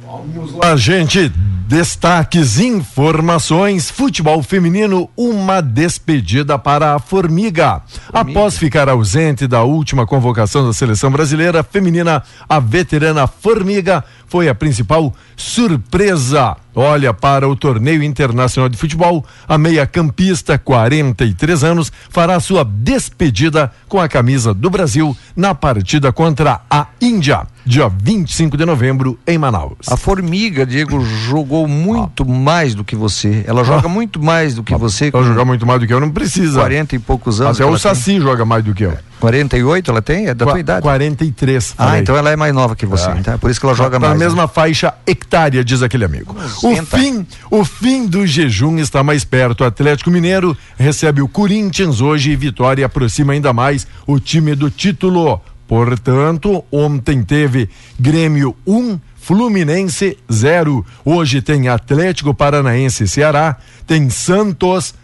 Vamos 0.04 0.54
lá, 0.54 0.76
gente. 0.76 1.32
Destaques, 1.68 2.58
informações. 2.58 3.92
Futebol 3.92 4.42
feminino, 4.42 5.08
uma 5.16 5.62
despedida 5.62 6.58
para 6.58 6.96
a 6.96 7.00
Formiga. 7.00 7.84
Formiga. 7.84 8.12
Após 8.12 8.58
ficar 8.58 8.90
ausente 8.90 9.46
da 9.46 9.62
última 9.64 10.08
convocação 10.08 10.66
da 10.66 10.74
seleção 10.74 11.12
brasileira 11.12 11.62
feminina, 11.62 12.24
a 12.50 12.60
veterana 12.60 13.28
Formiga 13.28 14.04
foi 14.28 14.50
a 14.50 14.56
principal 14.56 15.14
surpresa. 15.36 16.56
Olha, 16.76 17.12
para 17.12 17.50
o 17.50 17.56
torneio 17.56 18.04
internacional 18.04 18.70
de 18.70 18.78
futebol, 18.78 19.26
a 19.48 19.58
meia-campista, 19.58 20.60
43 20.60 21.64
anos, 21.64 21.92
fará 22.08 22.40
sua 22.40 22.64
despedida 22.64 23.72
com 23.88 24.00
a 24.00 24.08
camisa 24.08 24.54
do 24.54 24.70
Brasil 24.70 25.18
na 25.36 25.56
partida 25.56 26.12
contra 26.12 26.62
a 26.70 26.86
Índia, 27.02 27.48
dia 27.66 27.90
25 27.90 28.56
de 28.56 28.64
novembro, 28.64 29.18
em 29.26 29.40
Manaus. 29.40 29.88
A 29.90 29.98
Formiga, 29.98 30.68
Diego, 30.68 31.04
jogou 31.04 31.68
muito 31.68 32.22
ah. 32.22 32.32
mais 32.32 32.76
do 32.76 32.84
que 32.84 32.96
você. 32.96 33.44
Ela 33.48 33.64
joga 33.64 33.88
ah. 33.88 33.90
muito 33.90 34.22
mais 34.22 34.54
do 34.54 34.62
que 34.62 34.74
ah. 34.74 34.78
você. 34.78 35.10
Ela 35.12 35.24
joga 35.24 35.44
muito 35.46 35.66
mais 35.66 35.80
do 35.80 35.88
que 35.88 35.94
eu, 35.94 36.00
não 36.00 36.12
precisa. 36.12 36.60
40 36.60 36.96
e 36.96 37.00
poucos 37.00 37.42
anos. 37.42 37.60
Até 37.60 37.68
o 37.68 37.76
Saci 37.78 38.12
tem. 38.12 38.22
joga 38.22 38.46
mais 38.46 38.64
do 38.64 38.76
que 38.76 38.84
eu. 38.84 38.96
48 39.20 39.90
ela 39.92 40.02
tem? 40.02 40.28
É 40.28 40.34
da 40.34 40.46
Qu 40.46 40.52
tua 40.52 40.60
idade? 40.60 40.82
43. 40.82 41.74
Ah, 41.78 41.86
falei. 41.86 42.02
então 42.02 42.16
ela 42.16 42.30
é 42.30 42.36
mais 42.36 42.54
nova 42.54 42.76
que 42.76 42.86
você. 42.86 43.10
É. 43.10 43.18
Então, 43.18 43.40
por 43.40 43.50
isso 43.50 43.60
que 43.60 43.66
ela 43.66 43.76
joga 43.76 44.00
tá 44.00 44.08
mais. 44.08 44.17
Né? 44.18 44.26
mesma 44.26 44.48
faixa 44.48 44.94
hectárea, 45.06 45.64
diz 45.64 45.82
aquele 45.82 46.06
amigo. 46.06 46.36
O 46.64 46.86
fim, 46.86 47.26
o 47.50 47.64
fim 47.64 48.06
do 48.06 48.26
jejum 48.26 48.78
está 48.78 49.04
mais 49.04 49.24
perto. 49.24 49.62
O 49.62 49.66
Atlético 49.66 50.12
Mineiro 50.12 50.58
recebe 50.78 51.22
o 51.22 51.28
Corinthians 51.28 52.02
hoje 52.02 52.32
e 52.32 52.36
Vitória 52.36 52.86
aproxima 52.86 53.34
ainda 53.34 53.54
mais 53.54 53.88
o 54.06 54.20
time 54.20 54.56
do 54.56 54.70
título. 54.70 55.42
Portanto, 55.68 56.64
ontem 56.72 57.24
teve 57.24 57.70
Grêmio 58.00 58.56
1, 58.66 58.78
um, 58.78 59.00
Fluminense 59.16 60.18
0. 60.32 60.86
Hoje 61.04 61.42
tem 61.42 61.68
Atlético 61.68 62.34
Paranaense 62.34 63.08
Ceará, 63.08 63.58
tem 63.86 64.10
Santos 64.10 64.96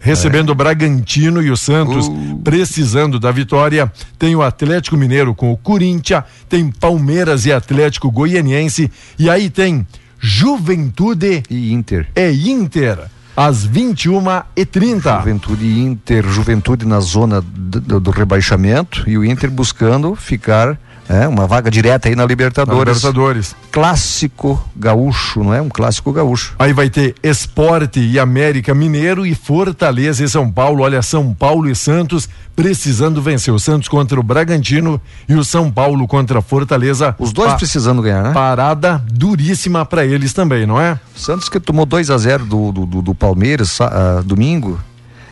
recebendo 0.00 0.48
é. 0.48 0.52
o 0.52 0.54
Bragantino 0.54 1.42
e 1.42 1.50
o 1.50 1.56
Santos 1.56 2.08
uh. 2.08 2.40
precisando 2.42 3.20
da 3.20 3.30
vitória. 3.30 3.92
Tem 4.18 4.34
o 4.34 4.42
Atlético 4.42 4.96
Mineiro 4.96 5.34
com 5.34 5.52
o 5.52 5.56
Corinthians, 5.56 6.24
tem 6.48 6.70
Palmeiras 6.70 7.46
e 7.46 7.52
Atlético 7.52 8.10
Goianiense 8.10 8.90
e 9.18 9.30
aí 9.30 9.50
tem 9.50 9.86
Juventude 10.18 11.42
e 11.48 11.72
Inter. 11.72 12.08
É 12.14 12.32
Inter 12.32 12.98
às 13.36 13.64
21 13.64 14.42
e 14.56 14.66
30 14.66 15.18
Juventude 15.18 15.64
e 15.64 15.80
Inter, 15.80 16.26
Juventude 16.28 16.86
na 16.86 17.00
zona 17.00 17.40
do, 17.40 18.00
do 18.00 18.10
rebaixamento 18.10 19.04
e 19.08 19.16
o 19.16 19.24
Inter 19.24 19.50
buscando 19.50 20.14
ficar 20.14 20.78
é, 21.10 21.26
uma 21.26 21.44
vaga 21.44 21.68
direta 21.68 22.08
aí 22.08 22.14
na 22.14 22.24
Libertadores. 22.24 22.78
Na 22.78 22.84
Libertadores. 22.84 23.56
Clássico 23.72 24.62
gaúcho, 24.76 25.42
não 25.42 25.52
é? 25.52 25.60
Um 25.60 25.68
clássico 25.68 26.12
gaúcho. 26.12 26.54
Aí 26.56 26.72
vai 26.72 26.88
ter 26.88 27.16
Esporte 27.20 27.98
e 27.98 28.16
América 28.16 28.72
Mineiro 28.72 29.26
e 29.26 29.34
Fortaleza 29.34 30.24
e 30.24 30.28
São 30.28 30.48
Paulo. 30.48 30.84
Olha, 30.84 31.02
São 31.02 31.34
Paulo 31.34 31.68
e 31.68 31.74
Santos 31.74 32.28
precisando 32.54 33.20
vencer. 33.20 33.52
O 33.52 33.58
Santos 33.58 33.88
contra 33.88 34.20
o 34.20 34.22
Bragantino 34.22 35.00
e 35.28 35.34
o 35.34 35.44
São 35.44 35.68
Paulo 35.68 36.06
contra 36.06 36.40
Fortaleza. 36.40 37.16
Os 37.18 37.32
dois 37.32 37.50
pa 37.50 37.56
precisando 37.56 38.00
ganhar, 38.02 38.22
né? 38.22 38.32
Parada 38.32 39.04
duríssima 39.10 39.84
para 39.84 40.06
eles 40.06 40.32
também, 40.32 40.64
não 40.64 40.80
é? 40.80 40.96
Santos 41.16 41.48
que 41.48 41.58
tomou 41.58 41.86
2 41.86 42.08
a 42.08 42.18
0 42.18 42.44
do, 42.44 42.70
do, 42.70 43.02
do 43.02 43.14
Palmeiras 43.16 43.80
uh, 43.80 44.22
domingo. 44.24 44.78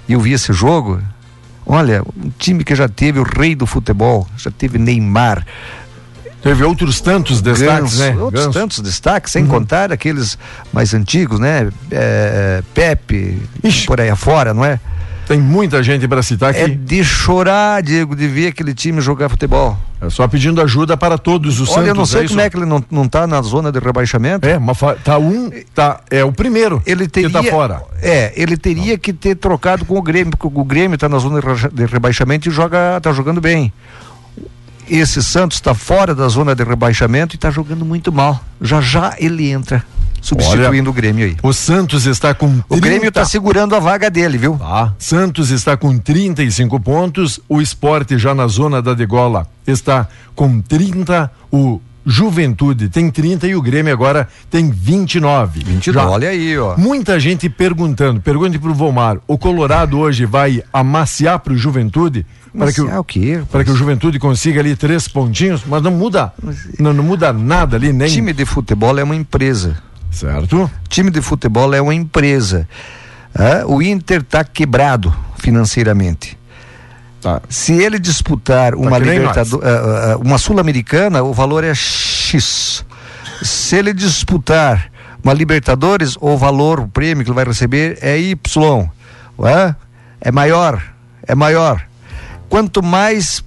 E 0.08 0.14
eu 0.14 0.20
vi 0.20 0.32
esse 0.32 0.52
jogo, 0.52 1.00
Olha, 1.70 2.02
um 2.16 2.30
time 2.38 2.64
que 2.64 2.74
já 2.74 2.88
teve 2.88 3.20
o 3.20 3.22
rei 3.22 3.54
do 3.54 3.66
futebol, 3.66 4.26
já 4.38 4.50
teve 4.50 4.78
Neymar. 4.78 5.44
Teve 6.42 6.64
outros 6.64 7.00
tantos 7.00 7.42
destaques, 7.42 7.98
né? 7.98 8.16
Outros 8.16 8.46
Ganso. 8.46 8.58
tantos 8.58 8.80
destaques, 8.80 9.32
sem 9.32 9.42
uhum. 9.42 9.50
contar 9.50 9.92
aqueles 9.92 10.38
mais 10.72 10.94
antigos, 10.94 11.38
né? 11.38 11.68
É, 11.90 12.62
Pepe, 12.72 13.42
Ixi. 13.62 13.86
por 13.86 14.00
aí 14.00 14.08
afora, 14.08 14.54
não 14.54 14.64
é? 14.64 14.80
Tem 15.26 15.38
muita 15.38 15.82
gente 15.82 16.08
para 16.08 16.22
citar 16.22 16.50
aqui. 16.50 16.60
É 16.60 16.68
de 16.68 17.04
chorar, 17.04 17.82
Diego, 17.82 18.16
de 18.16 18.26
ver 18.26 18.46
aquele 18.48 18.72
time 18.72 19.02
jogar 19.02 19.28
futebol. 19.28 19.76
É 20.00 20.10
só 20.10 20.28
pedindo 20.28 20.60
ajuda 20.60 20.96
para 20.96 21.18
todos 21.18 21.60
os 21.60 21.68
Olha, 21.70 21.74
Santos. 21.74 21.88
eu 21.88 21.94
não 21.94 22.06
sei 22.06 22.24
é 22.24 22.28
como 22.28 22.40
é 22.40 22.50
que 22.50 22.56
ele 22.56 22.66
não, 22.66 22.84
não 22.90 23.08
tá 23.08 23.26
na 23.26 23.42
zona 23.42 23.72
de 23.72 23.78
rebaixamento. 23.78 24.46
É, 24.46 24.58
mas 24.58 24.78
tá 25.02 25.18
um, 25.18 25.50
tá, 25.74 26.00
é 26.10 26.24
o 26.24 26.32
primeiro 26.32 26.80
ele 26.86 27.08
teria, 27.08 27.28
que 27.28 27.32
tá 27.32 27.42
fora. 27.42 27.82
É, 28.00 28.32
ele 28.36 28.56
teria 28.56 28.92
não. 28.92 28.98
que 28.98 29.12
ter 29.12 29.34
trocado 29.34 29.84
com 29.84 29.98
o 29.98 30.02
Grêmio, 30.02 30.30
porque 30.36 30.46
o 30.46 30.64
Grêmio 30.64 30.94
está 30.94 31.08
na 31.08 31.18
zona 31.18 31.40
de 31.72 31.86
rebaixamento 31.86 32.48
e 32.48 32.52
joga, 32.52 33.00
tá 33.00 33.12
jogando 33.12 33.40
bem 33.40 33.72
esse 34.90 35.22
Santos 35.22 35.58
está 35.58 35.74
fora 35.74 36.14
da 36.14 36.26
zona 36.28 36.54
de 36.54 36.64
rebaixamento 36.64 37.34
e 37.34 37.36
está 37.36 37.50
jogando 37.50 37.84
muito 37.84 38.10
mal. 38.10 38.40
Já 38.60 38.80
já 38.80 39.14
ele 39.18 39.50
entra 39.50 39.84
substituindo 40.20 40.90
Olha, 40.90 40.90
o 40.90 40.92
Grêmio 40.92 41.26
aí. 41.26 41.36
O 41.42 41.52
Santos 41.52 42.06
está 42.06 42.34
com 42.34 42.48
30... 42.48 42.74
O 42.74 42.80
Grêmio 42.80 43.08
está 43.08 43.24
segurando 43.24 43.74
a 43.74 43.78
vaga 43.78 44.10
dele, 44.10 44.38
viu? 44.38 44.58
Ah, 44.60 44.92
Santos 44.98 45.50
está 45.50 45.76
com 45.76 45.98
35 45.98 46.78
pontos, 46.80 47.40
o 47.48 47.60
Esporte 47.60 48.18
já 48.18 48.34
na 48.34 48.46
zona 48.46 48.80
da 48.82 48.94
degola 48.94 49.46
está 49.66 50.08
com 50.34 50.60
30, 50.60 51.30
o 51.52 51.80
Juventude 52.08 52.88
tem 52.88 53.10
30 53.10 53.48
e 53.48 53.54
o 53.54 53.60
Grêmio 53.60 53.92
agora 53.92 54.26
tem 54.50 54.70
29. 54.70 55.62
29, 55.62 55.98
Já. 55.98 56.10
olha 56.10 56.30
aí, 56.30 56.58
ó. 56.58 56.74
Muita 56.78 57.20
gente 57.20 57.50
perguntando, 57.50 58.18
pergunte 58.18 58.58
pro 58.58 58.72
Vomar, 58.72 59.18
o 59.26 59.36
Colorado 59.36 59.98
hoje 59.98 60.24
vai 60.24 60.62
amaciar 60.72 61.38
pro 61.38 61.54
Juventude? 61.56 62.24
Para 62.56 62.72
que, 62.72 62.80
o, 62.80 62.98
o 62.98 63.04
quê? 63.04 63.42
para 63.52 63.62
que 63.62 63.70
o 63.70 63.76
Juventude 63.76 64.18
consiga 64.18 64.60
ali 64.60 64.74
três 64.74 65.06
pontinhos, 65.06 65.62
mas 65.66 65.82
não 65.82 65.90
muda, 65.90 66.32
não, 66.78 66.94
não 66.94 67.04
muda 67.04 67.30
nada 67.30 67.76
ali, 67.76 67.92
nem... 67.92 68.08
Time 68.08 68.32
de 68.32 68.46
futebol 68.46 68.98
é 68.98 69.04
uma 69.04 69.14
empresa. 69.14 69.76
Certo. 70.10 70.70
Time 70.88 71.10
de 71.10 71.20
futebol 71.20 71.74
é 71.74 71.80
uma 71.80 71.94
empresa. 71.94 72.68
Ah, 73.34 73.64
o 73.66 73.82
Inter 73.82 74.20
está 74.20 74.42
quebrado 74.44 75.14
financeiramente. 75.36 76.36
Tá. 77.20 77.42
Se 77.48 77.72
ele 77.72 77.98
disputar 77.98 78.72
tá 78.72 78.78
uma 78.78 78.98
Libertadores, 78.98 79.52
uh, 79.52 80.18
uh, 80.18 80.22
uma 80.24 80.38
Sul-Americana, 80.38 81.22
o 81.22 81.32
valor 81.32 81.64
é 81.64 81.74
X. 81.74 82.84
Se 83.42 83.76
ele 83.76 83.92
disputar 83.92 84.90
uma 85.22 85.32
Libertadores, 85.32 86.16
o 86.20 86.36
valor, 86.36 86.80
o 86.80 86.88
prêmio 86.88 87.24
que 87.24 87.30
ele 87.30 87.36
vai 87.36 87.44
receber 87.44 87.98
é 88.00 88.18
Y. 88.18 88.88
Uh, 89.38 89.74
é 90.20 90.30
maior, 90.32 90.82
é 91.26 91.34
maior. 91.34 91.84
Quanto 92.48 92.82
mais 92.82 93.44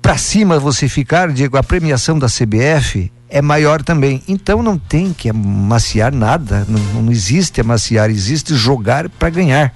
para 0.00 0.16
cima 0.16 0.58
você 0.58 0.88
ficar, 0.88 1.32
Diego, 1.32 1.56
a 1.56 1.62
premiação 1.62 2.18
da 2.18 2.28
CBF 2.28 3.10
é 3.28 3.42
maior 3.42 3.82
também. 3.82 4.22
Então 4.28 4.62
não 4.62 4.78
tem 4.78 5.12
que 5.12 5.28
amaciar 5.28 6.14
nada, 6.14 6.64
não, 6.68 7.02
não 7.02 7.12
existe 7.12 7.60
amaciar, 7.60 8.10
existe 8.10 8.54
jogar 8.54 9.08
para 9.08 9.30
ganhar. 9.30 9.74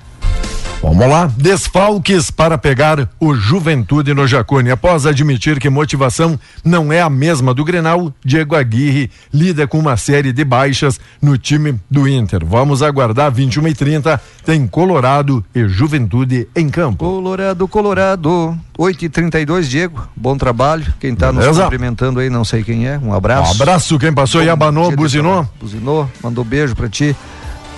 Vamos 0.82 1.06
lá, 1.06 1.30
desfalques 1.36 2.30
para 2.30 2.56
pegar 2.56 3.06
o 3.20 3.34
Juventude 3.34 4.14
no 4.14 4.26
Jacone. 4.26 4.70
Após 4.70 5.04
admitir 5.04 5.60
que 5.60 5.68
motivação 5.68 6.40
não 6.64 6.90
é 6.90 7.02
a 7.02 7.10
mesma 7.10 7.52
do 7.52 7.62
Grenal, 7.62 8.10
Diego 8.24 8.56
Aguirre 8.56 9.10
lida 9.32 9.66
com 9.66 9.78
uma 9.78 9.98
série 9.98 10.32
de 10.32 10.42
baixas 10.42 10.98
no 11.20 11.36
time 11.36 11.78
do 11.90 12.08
Inter. 12.08 12.46
Vamos 12.46 12.82
aguardar 12.82 13.30
21 13.30 13.68
e 13.68 13.74
30 13.74 14.20
tem 14.42 14.66
Colorado 14.66 15.44
e 15.54 15.68
Juventude 15.68 16.48
em 16.56 16.70
campo. 16.70 17.04
Colorado, 17.04 17.68
Colorado, 17.68 18.58
8 18.78 19.04
e 19.04 19.08
32 19.10 19.68
Diego, 19.68 20.08
bom 20.16 20.38
trabalho. 20.38 20.86
Quem 20.98 21.12
está 21.12 21.30
nos 21.30 21.58
cumprimentando 21.58 22.20
aí, 22.20 22.30
não 22.30 22.42
sei 22.42 22.64
quem 22.64 22.88
é, 22.88 22.98
um 22.98 23.12
abraço. 23.12 23.52
Um 23.52 23.62
abraço, 23.62 23.98
quem 23.98 24.14
passou 24.14 24.40
bom, 24.40 24.46
e 24.46 24.50
abanou, 24.50 24.90
buzinou. 24.92 25.46
Buzinou, 25.60 26.10
mandou 26.22 26.42
beijo 26.42 26.74
para 26.74 26.88
ti. 26.88 27.14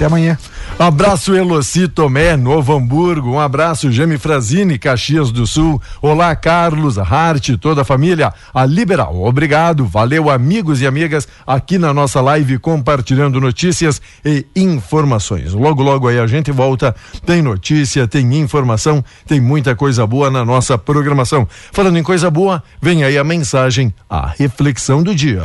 Até 0.03 0.07
amanhã. 0.09 0.36
Abraço 0.80 1.32
Eloci 1.32 1.86
Tomé, 1.86 2.36
Novo 2.36 2.74
Hamburgo. 2.74 3.30
Um 3.30 3.38
abraço 3.38 3.92
Gemi 3.92 4.18
Frazini, 4.18 4.76
Caxias 4.76 5.30
do 5.30 5.46
Sul. 5.46 5.80
Olá, 6.00 6.34
Carlos, 6.34 6.98
Hart, 6.98 7.50
toda 7.61 7.82
a 7.82 7.84
família. 7.84 8.34
A 8.53 8.66
Liberal, 8.66 9.22
obrigado. 9.22 9.84
Valeu, 9.84 10.28
amigos 10.28 10.80
e 10.80 10.88
amigas, 10.88 11.28
aqui 11.46 11.78
na 11.78 11.94
nossa 11.94 12.20
live 12.20 12.59
compartilhando 12.59 13.40
notícias 13.40 14.03
e 14.24 14.44
informações. 14.57 15.53
Logo, 15.53 15.84
logo 15.84 16.09
aí 16.09 16.18
a 16.18 16.26
gente 16.26 16.50
volta. 16.50 16.96
Tem 17.24 17.40
notícia, 17.40 18.09
tem 18.09 18.36
informação, 18.38 19.05
tem 19.24 19.40
muita 19.40 19.76
coisa 19.76 20.05
boa 20.05 20.32
na 20.32 20.44
nossa 20.44 20.76
programação. 20.76 21.46
Falando 21.70 21.96
em 21.96 22.03
coisa 22.03 22.28
boa, 22.28 22.61
vem 22.80 23.05
aí 23.05 23.16
a 23.16 23.22
mensagem, 23.22 23.94
a 24.11 24.26
reflexão 24.26 25.00
do 25.00 25.14
dia. 25.14 25.40